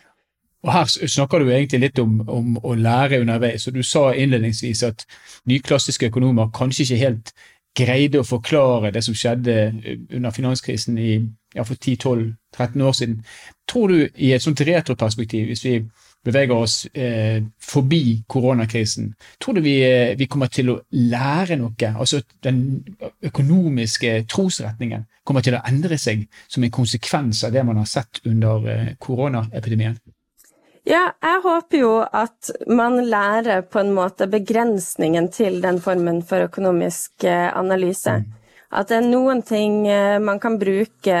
Og 0.62 0.72
Her 0.72 0.84
snakker 0.86 1.38
du 1.42 1.50
egentlig 1.50 1.80
litt 1.80 1.98
om, 1.98 2.20
om, 2.28 2.52
å 2.62 2.74
lære 2.78 3.20
underveis. 3.20 3.66
og 3.66 3.74
Du 3.74 3.82
sa 3.82 4.12
innledningsvis 4.14 4.82
at 4.86 5.06
nyklassiske 5.50 6.06
økonomer 6.12 6.52
kanskje 6.54 6.86
ikke 6.86 7.00
helt 7.02 7.32
greide 7.78 8.20
å 8.20 8.28
forklare 8.28 8.92
det 8.92 9.02
som 9.04 9.16
skjedde 9.16 9.56
under 10.12 10.30
finanskrisen 10.30 10.98
i, 11.00 11.16
ja, 11.56 11.64
for 11.64 11.74
10-12-13 11.74 12.84
år 12.84 12.96
siden. 12.96 13.18
Tror 13.68 13.88
du 13.88 13.98
i 14.14 14.32
et 14.36 14.44
sånt 14.44 14.60
retroperspektiv, 14.60 15.48
hvis 15.48 15.64
vi 15.64 15.74
beveger 16.22 16.54
oss 16.54 16.86
eh, 16.94 17.42
forbi 17.58 18.22
koronakrisen, 18.28 19.10
tror 19.40 19.58
du 19.58 19.64
vi, 19.64 19.78
eh, 19.82 20.14
vi, 20.18 20.28
kommer 20.30 20.52
til 20.52 20.70
å 20.70 20.78
lære 20.94 21.58
noe? 21.58 21.92
Altså 21.96 22.22
den 22.44 22.84
økonomiske 23.24 24.20
trosretningen 24.30 25.08
kommer 25.24 25.42
til 25.42 25.56
å 25.58 25.64
endre 25.66 25.98
seg 25.98 26.28
som 26.46 26.62
en 26.62 26.74
konsekvens 26.74 27.42
av 27.48 27.56
det 27.56 27.64
man 27.66 27.80
har 27.82 27.88
sett 27.90 28.22
under 28.28 28.68
eh, 28.68 28.92
koronaepidemien? 29.00 29.98
Ja, 30.88 31.12
jeg 31.22 31.42
håper 31.44 31.78
jo 31.78 31.90
at 32.02 32.50
man 32.66 32.98
lærer 33.06 33.62
på 33.62 33.78
en 33.84 33.92
måte 33.94 34.26
begrensningen 34.30 35.28
til 35.30 35.60
den 35.62 35.78
formen 35.82 36.22
for 36.26 36.48
økonomisk 36.48 37.24
eh, 37.28 37.50
analyse. 37.54 38.16
Mm. 38.18 38.32
At 38.72 38.90
det 38.90 38.98
er 38.98 39.06
noen 39.06 39.44
ting 39.46 39.84
eh, 39.86 40.18
man 40.18 40.40
kan 40.42 40.58
bruke 40.58 41.20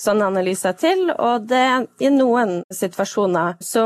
sånne 0.00 0.30
analyser 0.32 0.74
til, 0.80 1.10
og 1.12 1.46
det, 1.50 1.66
i 2.00 2.10
noen 2.10 2.62
situasjoner 2.72 3.60
så 3.62 3.84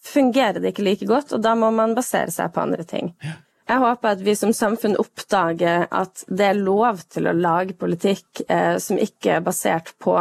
fungerer 0.00 0.58
det 0.58 0.72
ikke 0.72 0.86
like 0.86 1.06
godt, 1.06 1.34
og 1.36 1.44
da 1.44 1.54
må 1.58 1.68
man 1.74 1.94
basere 1.94 2.32
seg 2.32 2.50
på 2.54 2.62
andre 2.64 2.86
ting. 2.88 3.12
Jeg 3.70 3.78
håper 3.84 4.16
at 4.16 4.22
vi 4.26 4.34
som 4.34 4.54
samfunn 4.56 4.96
oppdager 4.98 5.84
at 5.94 6.24
det 6.26 6.48
er 6.48 6.58
lov 6.58 7.04
til 7.12 7.28
å 7.30 7.36
lage 7.36 7.76
politikk 7.78 8.42
eh, 8.48 8.80
som 8.82 8.98
ikke 8.98 9.36
er 9.36 9.44
basert 9.46 9.92
på 10.02 10.16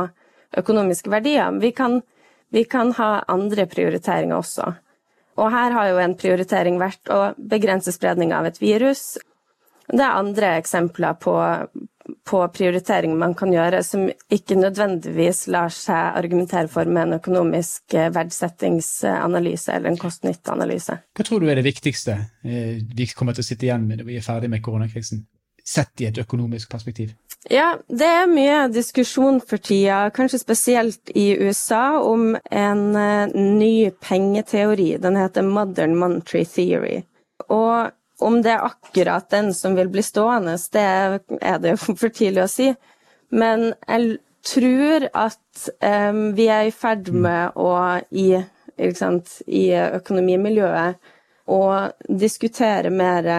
økonomiske 0.59 1.09
verdier. 1.09 1.55
Vi 1.61 1.71
kan, 1.73 2.01
vi 2.49 2.63
kan 2.69 2.93
ha 2.97 3.11
andre 3.27 3.65
prioriteringer 3.69 4.37
også. 4.37 4.71
Og 5.39 5.51
her 5.53 5.71
har 5.71 5.89
jo 5.91 6.01
en 6.03 6.17
prioritering 6.19 6.79
vært 6.81 7.11
å 7.13 7.21
begrense 7.37 7.93
spredning 7.95 8.33
av 8.35 8.49
et 8.49 8.59
virus. 8.61 9.17
Det 9.89 10.03
er 10.03 10.17
andre 10.17 10.51
eksempler 10.59 11.15
på, 11.21 11.33
på 12.29 12.41
prioritering 12.53 13.15
man 13.17 13.33
kan 13.37 13.53
gjøre, 13.53 13.79
som 13.85 14.05
ikke 14.09 14.57
nødvendigvis 14.59 15.45
lar 15.53 15.73
seg 15.73 16.19
argumentere 16.19 16.69
for 16.69 16.89
med 16.89 17.07
en 17.07 17.17
økonomisk 17.17 17.95
eh, 17.97 18.11
verdsettingsanalyse 18.13 19.73
eller 19.73 19.93
en 19.93 20.01
kost-nytte-analyse. 20.01 20.99
Hva 21.15 21.25
tror 21.25 21.41
du 21.41 21.49
er 21.49 21.57
det 21.57 21.65
viktigste 21.65 22.19
eh, 22.43 22.77
vi 22.83 23.09
kommer 23.15 23.37
til 23.37 23.45
å 23.45 23.49
sitte 23.49 23.69
igjen 23.69 23.87
med 23.87 24.01
når 24.01 24.11
vi 24.11 24.19
er 24.19 24.27
ferdig 24.27 24.51
med 24.53 24.65
koronakrisen, 24.65 25.23
sett 25.69 26.01
i 26.01 26.09
et 26.09 26.17
økonomisk 26.21 26.71
perspektiv? 26.71 27.13
Ja, 27.47 27.77
det 27.87 28.07
er 28.07 28.27
mye 28.27 28.65
diskusjon 28.73 29.39
for 29.39 29.61
tida, 29.63 30.09
kanskje 30.11 30.41
spesielt 30.41 31.11
i 31.15 31.31
USA, 31.39 32.01
om 32.03 32.33
en 32.35 32.83
eh, 32.99 33.31
ny 33.35 33.91
pengeteori. 34.03 34.97
Den 34.99 35.15
heter 35.15 35.47
Modern 35.47 35.95
Monetary 35.97 36.43
Theory. 36.45 36.97
Og 37.47 37.93
om 38.19 38.41
det 38.43 38.51
er 38.51 38.65
akkurat 38.67 39.29
den 39.31 39.53
som 39.55 39.77
vil 39.79 39.87
bli 39.91 40.03
stående, 40.03 40.57
det 40.73 40.83
er 41.39 41.61
det 41.63 41.77
for 42.01 42.09
tidlig 42.11 42.43
å 42.43 42.51
si. 42.51 42.73
Men 43.31 43.71
jeg 43.87 44.17
tror 44.49 45.07
at 45.13 45.69
um, 45.83 46.21
vi 46.35 46.49
er 46.51 46.67
i 46.67 46.75
ferd 46.75 47.09
mm. 47.11 47.21
med 47.23 47.59
å 47.59 47.71
i, 48.11 48.27
sant, 48.97 49.39
i 49.47 49.69
økonomimiljøet 49.75 51.15
å 51.49 51.63
diskutere 52.19 52.91
mer 52.93 53.31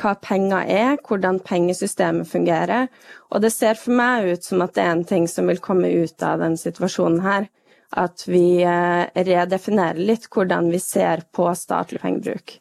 hva 0.00 0.14
penger 0.20 0.68
er, 0.68 0.98
hvordan 1.04 1.40
pengesystemet 1.44 2.28
fungerer. 2.28 2.90
Og 3.32 3.42
det 3.44 3.52
ser 3.54 3.78
for 3.80 3.96
meg 3.96 4.28
ut 4.32 4.44
som 4.44 4.64
at 4.64 4.76
det 4.76 4.84
er 4.84 4.92
en 4.92 5.06
ting 5.08 5.26
som 5.30 5.48
vil 5.50 5.62
komme 5.62 5.90
ut 5.90 6.22
av 6.26 6.42
den 6.44 6.58
situasjonen 6.60 7.22
her. 7.24 7.48
At 7.96 8.26
vi 8.28 8.60
uh, 8.66 9.06
redefinerer 9.14 10.00
litt 10.00 10.26
hvordan 10.32 10.70
vi 10.72 10.80
ser 10.82 11.22
på 11.32 11.48
statlig 11.56 12.02
pengebruk. 12.02 12.58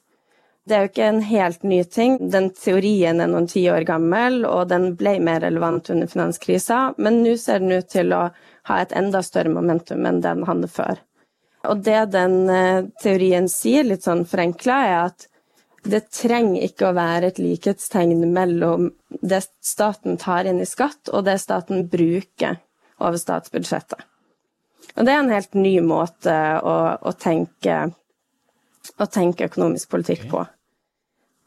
Det 0.65 0.73
er 0.73 0.85
jo 0.85 0.89
ikke 0.89 1.07
en 1.11 1.21
helt 1.21 1.65
ny 1.67 1.83
ting. 1.83 2.15
Den 2.33 2.49
teorien 2.57 3.21
er 3.21 3.29
noen 3.29 3.45
ti 3.49 3.67
år 3.69 3.83
gammel, 3.85 4.39
og 4.49 4.71
den 4.71 4.95
ble 4.97 5.19
mer 5.21 5.43
relevant 5.45 5.91
under 5.93 6.09
finanskrisa, 6.09 6.95
men 6.97 7.19
nå 7.21 7.35
ser 7.37 7.61
den 7.61 7.75
ut 7.75 7.91
til 7.93 8.15
å 8.17 8.23
ha 8.65 8.79
et 8.81 8.95
enda 8.97 9.21
større 9.25 9.53
momentum 9.53 10.07
enn 10.09 10.23
den 10.25 10.41
hadde 10.47 10.69
før. 10.71 11.03
Og 11.69 11.85
det 11.85 12.01
den 12.13 12.49
eh, 12.49 12.87
teorien 13.01 13.49
sier, 13.49 13.85
litt 13.85 14.05
sånn 14.05 14.25
forenkla, 14.29 14.79
er 14.87 14.97
at 15.03 15.27
det 15.85 16.07
trenger 16.13 16.65
ikke 16.65 16.89
å 16.89 16.95
være 16.97 17.29
et 17.29 17.39
likhetstegn 17.41 18.25
mellom 18.33 18.89
det 19.21 19.43
staten 19.63 20.17
tar 20.21 20.49
inn 20.49 20.61
i 20.61 20.67
skatt, 20.69 21.11
og 21.11 21.25
det 21.27 21.37
staten 21.43 21.85
bruker 21.91 22.59
over 23.01 23.19
statsbudsjettet. 23.21 24.01
Og 24.95 25.05
det 25.05 25.13
er 25.13 25.21
en 25.21 25.33
helt 25.33 25.55
ny 25.57 25.77
måte 25.83 26.35
å, 26.63 26.75
å, 27.01 27.13
tenke, 27.19 27.79
å 28.97 29.07
tenke, 29.11 29.49
økonomisk 29.49 29.91
politikk 29.91 30.27
på. 30.31 30.45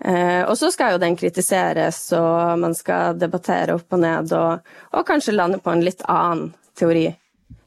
Eh, 0.04 0.42
og 0.44 0.54
så 0.58 0.70
skal 0.74 0.94
jo 0.94 1.02
den 1.02 1.16
kritiseres, 1.18 2.02
og 2.18 2.58
man 2.62 2.76
skal 2.78 3.16
debattere 3.18 3.78
opp 3.78 3.96
og 3.96 4.02
ned, 4.04 4.34
og, 4.36 4.68
og 4.92 5.08
kanskje 5.08 5.34
lande 5.34 5.62
på 5.62 5.72
en 5.72 5.86
litt 5.86 6.04
annen 6.06 6.52
teori. 6.78 7.08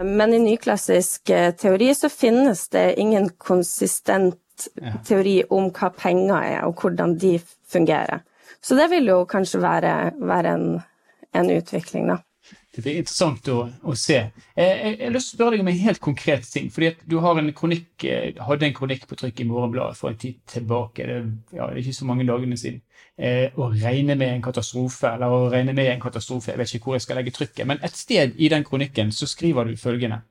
Men 0.01 0.33
i 0.33 0.39
nyklassisk 0.43 1.33
eh, 1.33 1.51
teori 1.57 1.89
så 1.97 2.11
finnes 2.13 2.67
det 2.71 2.93
ingen 3.01 3.29
konsistent 3.41 4.39
teori 5.07 5.41
om 5.49 5.69
hva 5.75 5.91
penger 5.95 6.35
er, 6.37 6.59
og 6.67 6.81
hvordan 6.81 7.17
de 7.21 7.37
fungerer. 7.71 8.25
Så 8.61 8.77
det 8.77 8.89
vil 8.91 9.07
jo 9.09 9.23
kanskje 9.29 9.61
være, 9.61 9.93
være 10.19 10.57
en, 10.57 10.67
en 11.33 11.55
utvikling, 11.55 12.11
da. 12.11 12.21
Det 12.71 12.79
blir 12.85 13.01
interessant 13.01 13.47
å, 13.51 13.65
å 13.83 13.93
se. 13.99 14.15
Jeg, 14.15 14.31
jeg, 14.55 14.91
jeg, 14.93 15.03
har 15.03 15.11
lyst 15.11 15.31
til 15.31 15.35
å 15.35 15.37
spørre 15.37 15.57
deg 15.57 15.63
om 15.63 15.69
en 15.71 15.81
helt 15.81 16.01
konkret 16.03 16.45
ting. 16.47 16.69
fordi 16.71 16.93
Du 17.03 17.17
har 17.23 17.39
en 17.39 17.49
kronikk, 17.55 18.05
eh, 18.07 18.37
hadde 18.47 18.67
en 18.67 18.75
kronikk 18.77 19.03
på 19.09 19.17
trykk 19.19 19.41
i 19.43 19.47
Morgenbladet 19.49 19.99
for 19.99 20.11
en 20.11 20.19
tid 20.21 20.37
tilbake. 20.47 21.07
Det, 21.09 21.17
ja, 21.57 21.67
det 21.67 21.75
er 21.75 21.81
ikke 21.81 21.97
så 21.99 22.07
mange 22.07 22.27
dagene 22.29 22.59
siden. 22.59 22.79
Eh, 23.19 23.51
å 23.59 23.67
regne 23.73 24.15
med 24.15 24.37
en 24.37 24.45
katastrofe, 24.45 25.11
eller 25.17 25.35
å 25.35 25.49
regne 25.51 25.75
med 25.75 25.91
en 25.91 26.03
katastrofe. 26.03 26.53
Jeg 26.53 26.61
vet 26.61 26.75
ikke 26.77 26.87
hvor 26.87 26.95
jeg 26.95 27.05
skal 27.05 27.19
legge 27.19 27.35
trykket. 27.35 27.67
Men 27.67 27.83
et 27.83 27.99
sted 27.99 28.39
i 28.39 28.51
den 28.55 28.63
kronikken 28.67 29.11
så 29.15 29.27
skriver 29.27 29.67
du 29.67 29.75
følgende. 29.75 30.21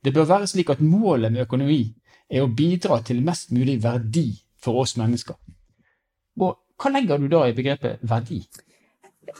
Det 0.00 0.14
bør 0.16 0.30
være 0.30 0.48
slik 0.48 0.72
at 0.72 0.80
målet 0.80 1.32
med 1.34 1.44
økonomi 1.44 1.82
er 2.30 2.44
å 2.44 2.50
bidra 2.54 3.00
til 3.06 3.22
mest 3.26 3.50
mulig 3.54 3.80
verdi 3.82 4.30
for 4.60 4.84
oss 4.84 4.96
mennesker. 5.00 5.36
Og 6.40 6.56
hva 6.80 6.92
legger 6.94 7.20
du 7.20 7.28
da 7.28 7.44
i 7.48 7.54
begrepet 7.56 8.02
verdi? 8.06 8.40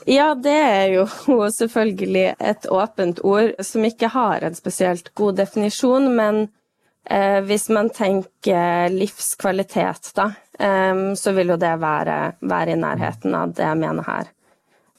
Ja, 0.07 0.33
det 0.35 0.55
er 0.55 0.87
jo 0.95 1.05
selvfølgelig 1.59 2.27
et 2.39 2.67
åpent 2.71 3.21
ord 3.27 3.55
som 3.65 3.85
ikke 3.87 4.11
har 4.13 4.45
en 4.45 4.57
spesielt 4.57 5.13
god 5.17 5.39
definisjon, 5.41 6.09
men 6.15 6.43
eh, 7.09 7.39
hvis 7.47 7.69
man 7.73 7.91
tenker 7.93 8.91
livskvalitet, 8.93 10.13
da, 10.17 10.31
eh, 10.59 11.03
så 11.17 11.35
vil 11.37 11.55
jo 11.55 11.59
det 11.61 11.75
være, 11.81 12.19
være, 12.41 12.75
i 12.75 12.81
nærheten 12.81 13.35
av 13.37 13.55
det 13.57 13.67
jeg 13.67 13.81
mener 13.83 14.07
her. 14.07 14.31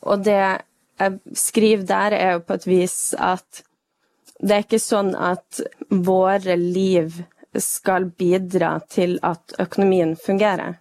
Og 0.02 0.24
det 0.26 0.40
jeg 0.40 1.36
skriver 1.38 1.86
der, 1.88 2.16
er 2.18 2.32
jo 2.36 2.46
på 2.46 2.58
et 2.58 2.66
vis 2.68 2.96
at 3.18 3.62
det 4.42 4.56
er 4.56 4.64
ikke 4.64 4.82
sånn 4.82 5.12
at 5.14 5.60
våre 6.02 6.56
liv 6.58 7.20
skal 7.60 8.08
bidra 8.16 8.78
til 8.88 9.18
at 9.22 9.54
økonomien 9.60 10.16
fungerer, 10.16 10.78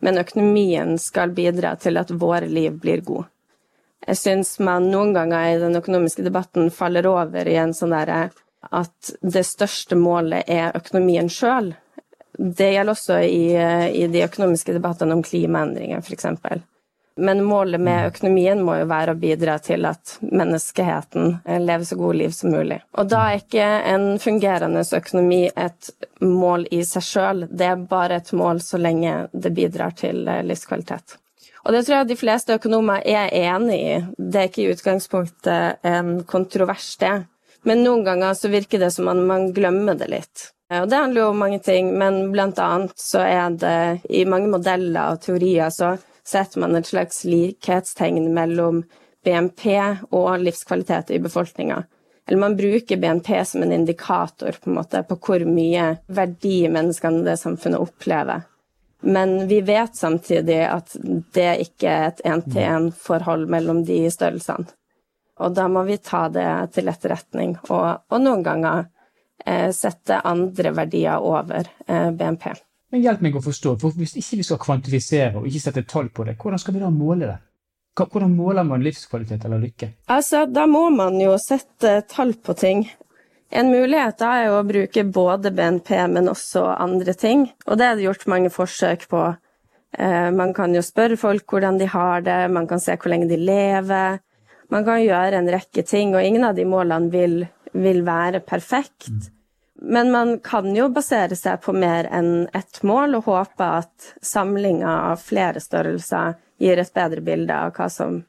men 0.00 0.18
økonomien 0.18 0.98
skal 0.98 1.34
bidra 1.36 1.74
til 1.76 2.00
at 2.00 2.10
våre 2.10 2.48
liv 2.48 2.78
blir 2.80 3.04
gode. 3.04 3.28
Jeg 4.04 4.20
syns 4.20 4.58
man 4.60 4.90
noen 4.92 5.14
ganger 5.16 5.46
i 5.48 5.60
den 5.60 5.76
økonomiske 5.78 6.24
debatten 6.26 6.68
faller 6.70 7.06
over 7.08 7.48
i 7.48 7.56
en 7.56 7.72
sånn 7.76 7.94
derre 7.94 8.26
at 8.74 9.14
det 9.20 9.44
største 9.48 9.96
målet 9.96 10.48
er 10.50 10.76
økonomien 10.76 11.30
sjøl. 11.32 11.72
Det 12.36 12.70
gjelder 12.72 12.92
også 12.92 13.18
i, 13.24 13.44
i, 13.54 14.06
de 14.10 14.24
økonomiske 14.24 14.74
debattene 14.76 15.16
om 15.16 15.22
klimaendringer, 15.24 16.02
f.eks. 16.02 16.26
Men 17.16 17.44
målet 17.46 17.78
med 17.80 18.08
økonomien 18.08 18.62
må 18.66 18.80
jo 18.80 18.86
være 18.90 19.12
å 19.14 19.18
bidra 19.18 19.58
til 19.62 19.86
at 19.86 20.16
menneskeheten 20.24 21.36
lever 21.62 21.84
så 21.86 21.98
gode 21.98 22.16
liv 22.24 22.32
som 22.34 22.50
mulig. 22.50 22.80
Og 22.98 23.06
da 23.12 23.20
er 23.30 23.42
ikke 23.42 23.68
en 23.92 24.06
fungerende 24.18 24.82
økonomi 24.98 25.44
et 25.46 25.90
mål 26.24 26.66
i 26.74 26.80
seg 26.86 27.06
sjøl, 27.06 27.44
det 27.50 27.68
er 27.70 27.84
bare 27.90 28.18
et 28.18 28.32
mål 28.34 28.58
så 28.64 28.80
lenge 28.82 29.28
det 29.30 29.52
bidrar 29.54 29.94
til 29.94 30.24
livskvalitet. 30.24 31.20
Og 31.64 31.72
det 31.72 31.84
tror 31.84 31.96
jeg 32.00 32.08
de 32.10 32.16
fleste 32.18 32.56
økonomer 32.58 33.04
er 33.08 33.30
enig 33.32 33.78
i. 33.78 33.94
Det 34.18 34.40
er 34.40 34.50
ikke 34.50 34.64
i 34.64 34.72
utgangspunktet 34.74 35.86
en 35.86 36.18
kontrovers, 36.28 36.90
det. 37.00 37.14
Men 37.64 37.80
noen 37.86 38.02
ganger 38.04 38.34
så 38.36 38.50
virker 38.52 38.82
det 38.82 38.90
som 38.92 39.08
om 39.08 39.22
man 39.30 39.46
glemmer 39.56 39.96
det 39.96 40.10
litt. 40.12 40.50
Og 40.74 40.88
det 40.90 40.98
handler 40.98 41.22
jo 41.22 41.28
om 41.30 41.40
mange 41.40 41.60
ting, 41.64 41.94
men 41.96 42.32
blant 42.34 42.58
annet 42.60 42.92
så 43.00 43.22
er 43.24 43.54
det 43.56 43.78
i 44.12 44.24
mange 44.28 44.50
modeller 44.52 45.14
og 45.14 45.22
teorier 45.24 45.72
så 45.72 45.94
setter 46.26 46.60
man 46.60 46.76
et 46.76 46.88
slags 46.88 47.24
likhetstegn 47.28 48.30
mellom 48.34 48.82
BNP 49.24 49.66
og 50.10 50.38
livskvalitet 50.40 51.12
i 51.14 51.20
befolkninga. 51.22 51.82
Eller 52.26 52.40
man 52.40 52.56
bruker 52.56 52.96
BNP 52.96 53.44
som 53.44 53.62
en 53.62 53.72
indikator 53.72 54.52
på, 54.52 54.70
en 54.70 54.78
måte, 54.78 55.02
på 55.04 55.18
hvor 55.20 55.44
mye 55.48 55.90
verdi 56.06 56.64
menneskene 56.72 57.20
i 57.20 57.28
det 57.28 57.36
samfunnet 57.40 57.82
opplever. 57.84 58.46
Men 59.04 59.48
vi 59.48 59.60
vet 59.60 59.96
samtidig 59.96 60.62
at 60.64 60.96
det 61.36 61.50
ikke 61.66 61.90
er 61.90 62.06
et 62.08 62.22
én-til-én-forhold 62.24 63.44
mellom 63.52 63.82
de 63.84 64.06
størrelsene. 64.10 64.70
Og 65.44 65.52
da 65.52 65.66
må 65.68 65.82
vi 65.84 65.98
ta 65.98 66.28
det 66.32 66.48
til 66.76 66.88
etterretning, 66.88 67.56
og, 67.68 68.04
og 68.08 68.22
noen 68.22 68.44
ganger 68.46 68.86
eh, 69.44 69.68
sette 69.74 70.20
andre 70.24 70.70
verdier 70.76 71.20
over 71.20 71.66
eh, 71.86 72.10
BNP. 72.14 72.46
Men 72.94 73.02
Hjelp 73.02 73.24
meg 73.26 73.34
å 73.34 73.40
forstå, 73.42 73.72
for 73.82 73.96
hvis 73.98 74.12
ikke 74.20 74.36
vi 74.38 74.44
skal 74.46 74.58
kvantifisere 74.62 75.40
og 75.40 75.48
ikke 75.48 75.64
sette 75.64 75.82
tall 75.90 76.12
på 76.14 76.28
det, 76.28 76.36
hvordan 76.38 76.60
skal 76.62 76.76
vi 76.76 76.82
da 76.84 76.92
måle 76.94 77.26
det? 77.26 77.40
Hvordan 77.98 78.36
måler 78.36 78.66
man 78.68 78.84
livskvalitet 78.86 79.46
eller 79.48 79.58
lykke? 79.64 79.88
Altså, 80.14 80.44
Da 80.46 80.68
må 80.70 80.84
man 80.94 81.18
jo 81.18 81.32
sette 81.42 82.04
tall 82.06 82.36
på 82.38 82.54
ting. 82.54 82.84
En 83.50 83.72
mulighet 83.72 84.22
er 84.22 84.44
jo 84.46 84.60
å 84.60 84.68
bruke 84.68 85.04
både 85.10 85.50
BNP, 85.50 85.90
men 86.14 86.30
også 86.30 86.62
andre 86.78 87.16
ting. 87.18 87.48
Og 87.66 87.78
det 87.78 87.88
er 87.88 87.98
det 87.98 88.06
gjort 88.06 88.28
mange 88.30 88.54
forsøk 88.54 89.08
på. 89.10 89.26
Eh, 89.98 90.30
man 90.30 90.54
kan 90.54 90.70
jo 90.74 90.82
spørre 90.82 91.18
folk 91.18 91.50
hvordan 91.50 91.82
de 91.82 91.90
har 91.90 92.22
det, 92.22 92.40
man 92.54 92.70
kan 92.70 92.78
se 92.78 92.94
hvor 92.94 93.10
lenge 93.10 93.26
de 93.26 93.42
lever. 93.42 94.20
Man 94.70 94.86
kan 94.86 95.02
gjøre 95.02 95.42
en 95.42 95.50
rekke 95.50 95.82
ting, 95.82 96.14
og 96.14 96.22
ingen 96.22 96.46
av 96.46 96.54
de 96.54 96.62
målene 96.62 97.10
vil, 97.10 97.40
vil 97.74 98.04
være 98.06 98.38
perfekt. 98.46 99.10
Men 99.86 100.10
man 100.12 100.38
kan 100.44 100.70
jo 100.76 100.88
basere 100.92 101.36
seg 101.36 101.60
på 101.64 101.74
mer 101.76 102.08
enn 102.12 102.48
ett 102.56 102.82
mål, 102.82 103.18
og 103.18 103.28
håpe 103.28 103.66
at 103.82 104.14
samlinga 104.24 104.94
av 105.10 105.20
flere 105.20 105.60
størrelser 105.60 106.38
gir 106.62 106.80
et 106.80 106.94
bedre 106.94 107.20
bilde 107.24 107.54
av 107.54 107.74
hva 107.76 107.90
som, 107.92 108.22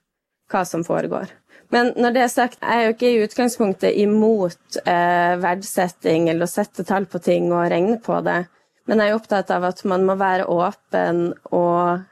hva 0.52 0.66
som 0.68 0.84
foregår. 0.84 1.32
Men 1.74 1.94
når 1.98 2.14
det 2.14 2.24
er 2.24 2.32
sagt, 2.34 2.60
jeg 2.62 2.82
er 2.82 2.84
jo 2.86 2.94
ikke 2.94 3.12
i 3.12 3.22
utgangspunktet 3.26 3.96
imot 4.04 4.78
eh, 4.86 5.36
verdsetting 5.42 6.30
eller 6.30 6.46
å 6.46 6.52
sette 6.52 6.86
tall 6.86 7.08
på 7.10 7.22
ting 7.24 7.50
og 7.54 7.70
regne 7.72 7.98
på 8.04 8.20
det, 8.26 8.44
men 8.86 9.02
jeg 9.02 9.12
er 9.12 9.18
opptatt 9.18 9.50
av 9.54 9.66
at 9.66 9.82
man 9.90 10.06
må 10.06 10.18
være 10.20 10.46
åpen 10.52 11.32
og 11.50 12.04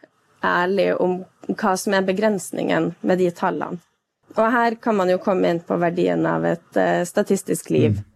ærlig 0.43 0.89
om 0.97 1.19
hva 1.53 1.75
som 1.77 1.93
er 1.93 2.07
begrensningen 2.07 2.93
med 3.01 3.21
de 3.21 3.29
tallene. 3.35 3.81
Og 4.33 4.47
her 4.49 4.79
kan 4.81 4.97
man 4.97 5.11
jo 5.11 5.19
komme 5.21 5.51
inn 5.51 5.59
på 5.61 5.77
verdien 5.77 6.25
av 6.25 6.45
et 6.49 6.79
eh, 6.79 7.03
statistisk 7.05 7.69
liv. 7.69 7.99
Mm. 7.99 8.12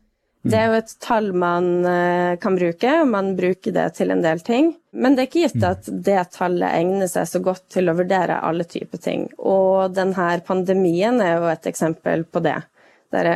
Det 0.47 0.55
er 0.55 0.69
jo 0.69 0.77
et 0.77 0.91
tall 1.03 1.31
man 1.35 1.65
uh, 1.83 2.37
kan 2.39 2.55
bruke, 2.55 2.91
og 3.01 3.09
man 3.11 3.33
bruker 3.35 3.73
det 3.75 3.87
til 3.97 4.13
en 4.13 4.21
del 4.23 4.39
ting. 4.45 4.69
Men 4.95 5.15
det 5.15 5.23
er 5.23 5.29
ikke 5.29 5.43
gitt 5.47 5.59
mm. 5.59 5.67
at 5.71 5.89
det 6.07 6.21
tallet 6.37 6.69
egner 6.69 7.09
seg 7.11 7.27
så 7.27 7.41
godt 7.43 7.65
til 7.73 7.89
å 7.89 7.95
vurdere 7.97 8.39
alle 8.45 8.67
typer 8.69 9.01
ting. 9.01 9.27
Og 9.37 9.91
denne 9.97 10.29
pandemien 10.47 11.19
er 11.23 11.35
jo 11.35 11.49
et 11.51 11.67
eksempel 11.69 12.23
på 12.29 12.43
det. 12.45 12.59
Der 13.11 13.33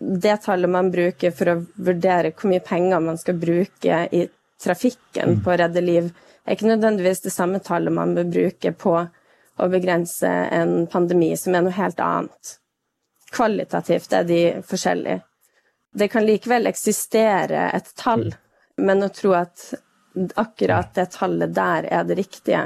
det 0.00 0.36
tallet 0.42 0.70
man 0.70 0.90
bruker 0.90 1.30
for 1.30 1.50
å 1.52 1.60
vurdere 1.76 2.32
hvor 2.34 2.50
mye 2.50 2.64
penger 2.64 3.02
man 3.02 3.18
skal 3.20 3.36
bruke 3.38 4.00
i 4.10 4.24
trafikken 4.62 5.36
mm. 5.36 5.42
på 5.44 5.52
å 5.52 5.58
redde 5.60 5.84
liv, 5.84 6.08
er 6.44 6.56
ikke 6.56 6.70
nødvendigvis 6.70 7.22
det 7.24 7.32
samme 7.34 7.60
tallet 7.64 7.94
man 7.94 8.14
bør 8.16 8.26
bruke 8.32 8.72
på 8.74 8.96
å 9.54 9.68
begrense 9.70 10.28
en 10.28 10.88
pandemi, 10.90 11.30
som 11.38 11.54
er 11.54 11.62
noe 11.64 11.76
helt 11.76 12.00
annet. 12.02 12.56
Kvalitativt 13.34 14.12
er 14.16 14.26
de 14.26 14.40
forskjellige. 14.66 15.22
Det 15.94 16.08
kan 16.10 16.26
likevel 16.26 16.66
eksistere 16.66 17.68
et 17.74 17.92
tall, 17.98 18.28
men 18.82 19.04
å 19.06 19.10
tro 19.14 19.34
at 19.38 19.68
akkurat 20.38 20.94
det 20.94 21.10
tallet 21.14 21.54
der 21.54 21.86
er 21.90 22.06
det 22.06 22.18
riktige, 22.18 22.64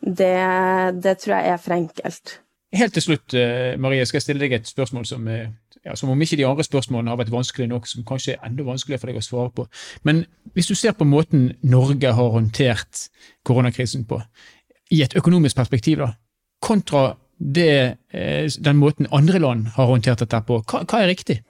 det, 0.00 0.36
det 1.00 1.18
tror 1.20 1.36
jeg 1.36 1.52
er 1.52 1.60
for 1.60 1.76
enkelt. 1.76 2.38
Helt 2.74 2.96
til 2.96 3.04
slutt, 3.04 3.34
eh, 3.38 3.76
Marie, 3.78 4.04
skal 4.06 4.18
jeg 4.18 4.24
stille 4.24 4.42
deg 4.42 4.56
et 4.56 4.68
spørsmål 4.68 5.04
som, 5.06 5.28
eh, 5.28 5.46
ja, 5.84 5.94
som 5.94 6.10
om 6.10 6.20
ikke 6.20 6.36
de 6.40 6.46
andre 6.46 6.64
spørsmålene 6.66 7.12
har 7.12 7.20
vært 7.20 7.32
vanskelige 7.32 7.70
nok, 7.70 7.86
som 7.86 8.04
kanskje 8.04 8.34
er 8.34 8.48
enda 8.48 8.66
vanskeligere 8.66 9.00
for 9.00 9.12
deg 9.12 9.20
å 9.20 9.24
svare 9.24 9.52
på. 9.54 9.66
Men 10.02 10.24
hvis 10.56 10.68
du 10.72 10.74
ser 10.74 10.96
på 10.98 11.06
måten 11.06 11.52
Norge 11.62 12.12
har 12.12 12.30
håndtert 12.34 13.08
koronakrisen 13.46 14.04
på, 14.08 14.20
i 14.90 15.02
et 15.02 15.14
økonomisk 15.14 15.56
perspektiv, 15.56 15.98
da, 16.02 16.14
kontra 16.60 17.16
det, 17.38 17.98
eh, 18.12 18.48
den 18.48 18.76
måten 18.76 19.06
andre 19.12 19.38
land 19.38 19.66
har 19.76 19.86
håndtert 19.86 20.18
dette 20.18 20.40
på. 20.46 20.62
Hva, 20.64 20.84
hva 20.84 21.02
er 21.02 21.12
riktig? 21.12 21.42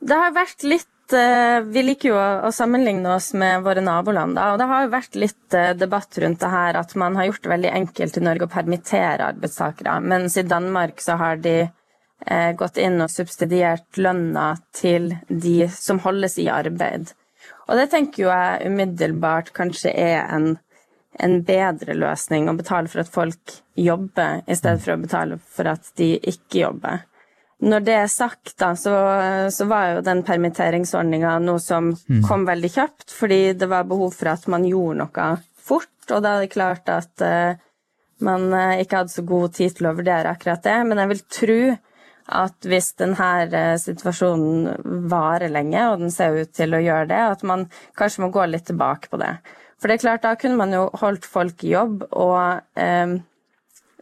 Det 0.00 0.16
har 0.16 0.32
vært 0.32 0.64
litt 0.64 1.14
eh, 1.16 1.60
Vi 1.68 1.82
liker 1.84 2.12
jo 2.12 2.20
å 2.48 2.52
sammenligne 2.54 3.12
oss 3.14 3.32
med 3.36 3.64
våre 3.66 3.82
naboland. 3.84 4.38
Og 4.38 4.60
det 4.60 4.68
har 4.70 4.86
jo 4.86 4.94
vært 4.94 5.18
litt 5.18 5.56
eh, 5.56 5.74
debatt 5.76 6.18
rundt 6.22 6.40
det 6.40 6.52
her 6.52 6.78
at 6.80 6.94
man 7.00 7.18
har 7.18 7.28
gjort 7.28 7.44
det 7.44 7.52
veldig 7.54 7.74
enkelt 7.82 8.16
i 8.16 8.24
Norge 8.24 8.48
å 8.48 8.54
permittere 8.54 9.28
arbeidstakere, 9.34 9.98
mens 10.00 10.38
i 10.40 10.46
Danmark 10.48 11.04
så 11.04 11.18
har 11.20 11.42
de 11.42 11.60
gått 12.60 12.76
inn 12.76 13.00
og 13.00 13.08
subsidiert 13.08 13.96
lønna 13.96 14.50
til 14.76 15.06
de 15.32 15.70
som 15.72 16.02
holdes 16.04 16.34
i 16.42 16.50
arbeid. 16.52 17.14
Og 17.64 17.78
det 17.80 17.86
tenker 17.94 18.26
jo 18.26 18.28
jeg 18.28 18.68
umiddelbart 18.68 19.48
kanskje 19.56 19.94
er 19.96 20.26
en 20.26 20.50
en 21.18 21.40
bedre 21.46 21.94
løsning 21.98 22.48
å 22.48 22.56
betale 22.58 22.90
for 22.90 23.02
at 23.02 23.12
folk 23.12 23.56
jobber, 23.78 24.42
i 24.46 24.56
stedet 24.56 24.82
for 24.84 24.94
å 24.94 25.02
betale 25.02 25.38
for 25.56 25.70
at 25.70 25.92
de 25.98 26.14
ikke 26.18 26.64
jobber. 26.64 27.04
Når 27.60 27.82
det 27.84 27.96
er 27.98 28.06
sagt, 28.08 28.54
da, 28.60 28.70
så, 28.78 28.94
så 29.52 29.66
var 29.68 29.90
jo 29.90 30.04
den 30.04 30.22
permitteringsordninga 30.24 31.34
noe 31.44 31.60
som 31.60 31.90
mm. 31.92 32.22
kom 32.24 32.46
veldig 32.48 32.70
kjapt, 32.72 33.10
fordi 33.12 33.52
det 33.60 33.68
var 33.68 33.88
behov 33.88 34.14
for 34.16 34.32
at 34.32 34.46
man 34.48 34.64
gjorde 34.64 35.02
noe 35.02 35.26
fort, 35.60 35.92
og 36.08 36.24
da 36.24 36.36
er 36.36 36.46
det 36.46 36.54
klart 36.54 36.88
at 36.88 37.24
uh, 37.26 37.60
man 38.24 38.48
uh, 38.54 38.80
ikke 38.80 39.02
hadde 39.02 39.12
så 39.12 39.26
god 39.28 39.54
tid 39.58 39.76
til 39.76 39.90
å 39.90 39.94
vurdere 39.98 40.32
akkurat 40.32 40.64
det. 40.64 40.78
Men 40.88 41.02
jeg 41.02 41.12
vil 41.12 41.22
tro 41.36 41.60
at 42.40 42.68
hvis 42.72 42.92
denne 43.02 43.30
uh, 43.52 43.76
situasjonen 43.84 45.06
varer 45.12 45.52
lenge, 45.52 45.84
og 45.90 46.04
den 46.06 46.14
ser 46.14 46.40
ut 46.40 46.56
til 46.56 46.76
å 46.76 46.82
gjøre 46.82 47.10
det, 47.12 47.22
at 47.36 47.44
man 47.46 47.68
kanskje 47.98 48.24
må 48.24 48.32
gå 48.34 48.48
litt 48.48 48.70
tilbake 48.70 49.12
på 49.12 49.20
det. 49.20 49.34
For 49.80 49.88
det 49.88 49.96
er 49.96 50.04
klart, 50.04 50.24
da 50.24 50.36
kunne 50.36 50.60
man 50.60 50.72
jo 50.76 50.88
holdt 51.00 51.28
folk 51.28 51.64
i 51.64 51.72
jobb, 51.72 52.02
og 52.12 52.80
eh, 52.80 53.14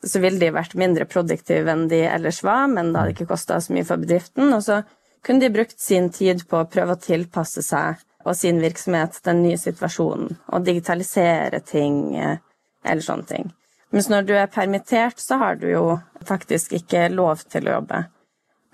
så 0.06 0.20
ville 0.22 0.40
de 0.40 0.52
vært 0.54 0.76
mindre 0.78 1.06
produktive 1.10 1.72
enn 1.72 1.88
de 1.90 2.04
ellers 2.06 2.42
var, 2.46 2.66
men 2.70 2.92
det 2.92 3.00
hadde 3.00 3.14
ikke 3.16 3.30
kosta 3.32 3.58
så 3.60 3.74
mye 3.74 3.86
for 3.88 4.00
bedriften. 4.00 4.52
Og 4.54 4.62
så 4.66 4.82
kunne 5.26 5.42
de 5.42 5.54
brukt 5.54 5.78
sin 5.80 6.10
tid 6.14 6.44
på 6.48 6.60
å 6.60 6.68
prøve 6.70 6.94
å 6.94 7.02
tilpasse 7.02 7.64
seg 7.66 8.04
og 8.28 8.36
sin 8.36 8.60
virksomhet 8.60 9.20
den 9.24 9.42
nye 9.44 9.58
situasjonen, 9.58 10.36
og 10.52 10.66
digitalisere 10.66 11.62
ting 11.64 12.16
eh, 12.18 12.36
eller 12.84 13.04
sånne 13.04 13.28
ting. 13.28 13.50
Mens 13.94 14.10
når 14.12 14.26
du 14.28 14.34
er 14.36 14.50
permittert, 14.52 15.20
så 15.22 15.38
har 15.40 15.56
du 15.56 15.68
jo 15.70 15.84
faktisk 16.28 16.74
ikke 16.76 17.06
lov 17.12 17.46
til 17.48 17.68
å 17.68 17.78
jobbe. 17.78 18.02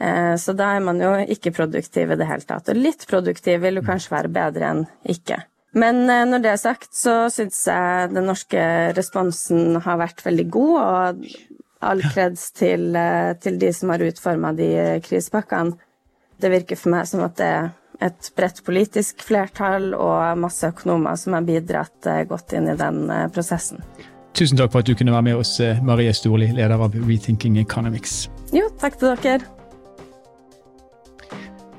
Eh, 0.00 0.34
så 0.40 0.56
da 0.58 0.72
er 0.74 0.82
man 0.82 0.98
jo 1.00 1.12
ikke 1.36 1.54
produktiv 1.54 2.10
i 2.10 2.18
det 2.18 2.26
hele 2.26 2.46
tatt. 2.48 2.70
Og 2.72 2.80
litt 2.80 3.06
produktiv 3.10 3.62
vil 3.62 3.78
jo 3.78 3.86
kanskje 3.86 4.16
være 4.16 4.32
bedre 4.34 4.70
enn 4.72 4.82
ikke. 5.14 5.38
Men 5.74 6.04
eh, 6.10 6.24
når 6.28 6.42
det 6.42 6.52
er 6.52 6.60
sagt, 6.60 6.92
så 6.94 7.24
syns 7.34 7.64
jeg 7.66 8.10
den 8.14 8.28
norske 8.30 8.64
responsen 8.94 9.80
har 9.82 9.98
vært 10.00 10.22
veldig 10.24 10.46
god, 10.54 10.74
og 10.80 11.24
all 11.84 12.02
kreds 12.14 12.48
til, 12.56 12.92
eh, 12.96 13.34
til 13.42 13.58
de 13.60 13.72
som 13.74 13.92
har 13.92 14.04
utforma 14.06 14.54
de 14.56 14.70
krisepakkene. 15.04 15.74
Det 16.40 16.50
virker 16.50 16.78
for 16.78 16.94
meg 16.94 17.08
som 17.10 17.22
at 17.26 17.36
det 17.38 17.50
er 17.50 17.72
et 18.04 18.30
bredt 18.36 18.58
politisk 18.66 19.22
flertall 19.22 19.92
og 19.94 20.38
masse 20.42 20.66
økonomer 20.66 21.18
som 21.18 21.36
har 21.36 21.46
bidratt 21.46 22.10
eh, 22.10 22.24
godt 22.30 22.54
inn 22.58 22.70
i 22.70 22.78
den 22.78 23.06
prosessen. 23.34 23.82
Tusen 24.34 24.58
takk 24.58 24.72
for 24.74 24.82
at 24.82 24.88
du 24.90 24.96
kunne 24.98 25.14
være 25.14 25.28
med 25.28 25.38
oss, 25.38 25.60
Marie 25.86 26.10
Storli, 26.14 26.48
leder 26.54 26.74
av 26.74 26.94
Rethinking 26.94 27.60
Economics. 27.62 28.24
Jo, 28.54 28.66
takk 28.82 28.98
til 28.98 29.14
dere. 29.22 29.46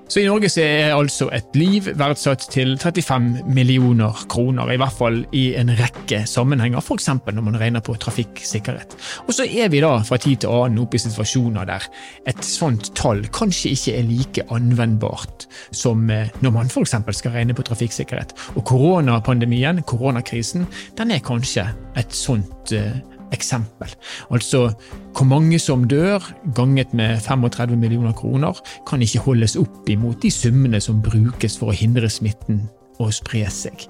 Så 0.05 0.19
i 0.21 0.27
Norge 0.27 0.51
så 0.53 0.61
er 0.61 0.91
altså 0.93 1.31
et 1.33 1.55
liv 1.57 1.87
verdsatt 1.97 2.43
til 2.53 2.75
35 2.77 3.47
millioner 3.49 4.19
kroner, 4.29 4.69
i 4.69 4.77
hvert 4.77 4.93
fall 4.93 5.17
i 5.33 5.47
en 5.57 5.71
rekke 5.79 6.19
sammenhenger, 6.29 6.77
f.eks. 6.77 7.09
når 7.25 7.41
man 7.41 7.57
regner 7.57 7.81
på 7.81 7.95
trafikksikkerhet. 7.97 8.93
Og 9.25 9.33
så 9.33 9.47
er 9.49 9.71
vi 9.73 9.81
da 9.81 9.95
fra 10.05 10.19
tid 10.21 10.43
til 10.43 10.53
annen 10.53 10.83
oppe 10.83 10.99
i 10.99 11.01
situasjoner 11.01 11.65
der 11.65 11.87
et 12.29 12.45
sånt 12.45 12.91
tall 12.97 13.23
kanskje 13.33 13.73
ikke 13.73 13.95
er 13.97 14.05
like 14.11 14.45
anvendbart 14.53 15.47
som 15.73 16.05
eh, 16.13 16.29
når 16.45 16.53
man 16.53 16.69
f.eks. 16.69 16.95
skal 17.17 17.33
regne 17.33 17.57
på 17.57 17.65
trafikksikkerhet. 17.65 18.35
Og 18.55 18.65
koronapandemien, 18.69 19.81
koronakrisen, 19.89 20.69
den 20.99 21.17
er 21.17 21.25
kanskje 21.25 21.65
et 21.97 22.13
sånt 22.13 22.75
uh, 22.77 23.14
eksempel. 23.33 23.91
Altså 24.29 24.67
hvor 25.15 25.27
mange 25.29 25.59
som 25.59 25.85
dør, 25.89 26.23
ganget 26.55 26.93
med 26.93 27.19
35 27.23 27.75
millioner 27.79 28.13
kroner, 28.13 28.59
kan 28.87 29.01
ikke 29.01 29.23
holdes 29.25 29.55
opp 29.59 29.89
imot 29.89 30.21
de 30.23 30.31
summene 30.31 30.81
som 30.81 31.01
brukes 31.01 31.57
for 31.59 31.71
å 31.71 31.77
hindre 31.77 32.09
smitten 32.11 32.65
å 32.99 33.09
spre 33.13 33.45
seg. 33.51 33.87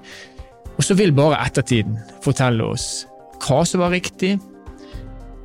Og 0.76 0.84
så 0.84 0.98
vil 0.98 1.14
bare 1.16 1.40
ettertiden 1.46 1.98
fortelle 2.24 2.66
oss 2.76 3.06
hva 3.46 3.64
som 3.68 3.84
var 3.84 3.94
riktig. 3.96 4.36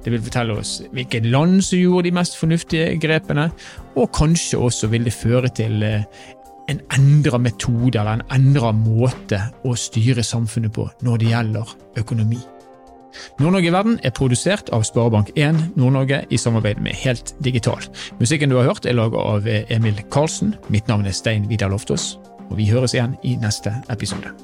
Det 0.04 0.12
vil 0.12 0.22
fortelle 0.24 0.56
oss 0.56 0.78
hvilket 0.94 1.28
land 1.28 1.60
som 1.64 1.78
gjorde 1.78 2.08
de 2.08 2.16
mest 2.16 2.38
fornuftige 2.40 2.94
grepene, 3.02 3.50
og 3.96 4.12
kanskje 4.16 4.58
også 4.58 4.88
vil 4.92 5.04
det 5.04 5.14
føre 5.14 5.50
til 5.52 5.82
eh, 5.84 6.06
en 6.70 6.80
endra 6.94 7.38
metode 7.38 7.98
eller 7.98 8.18
en 8.20 8.26
endra 8.32 8.70
måte 8.76 9.42
å 9.66 9.74
styre 9.78 10.24
samfunnet 10.24 10.72
på 10.74 10.86
når 11.04 11.20
det 11.20 11.30
gjelder 11.34 11.76
økonomi. 12.00 12.40
Nord-Norge 13.40 13.70
i 13.70 13.74
verden 13.74 13.98
er 14.04 14.14
produsert 14.16 14.70
av 14.76 14.84
Sparebank1 14.88 15.76
Nord-Norge 15.80 16.22
i 16.30 16.40
samarbeid 16.40 16.82
med 16.84 16.96
Helt 17.02 17.34
Digital. 17.44 17.82
Musikken 18.20 18.52
du 18.52 18.58
har 18.60 18.70
hørt 18.70 18.86
er 18.86 18.98
laget 18.98 19.20
av 19.20 19.48
Emil 19.48 20.02
Karlsen. 20.12 20.54
Mitt 20.68 20.88
navn 20.88 21.06
er 21.06 21.16
Stein 21.16 21.48
Vidar 21.50 21.72
Loftaas, 21.72 22.14
og 22.48 22.56
vi 22.60 22.70
høres 22.70 22.96
igjen 22.96 23.18
i 23.22 23.36
neste 23.40 23.74
episode. 23.92 24.34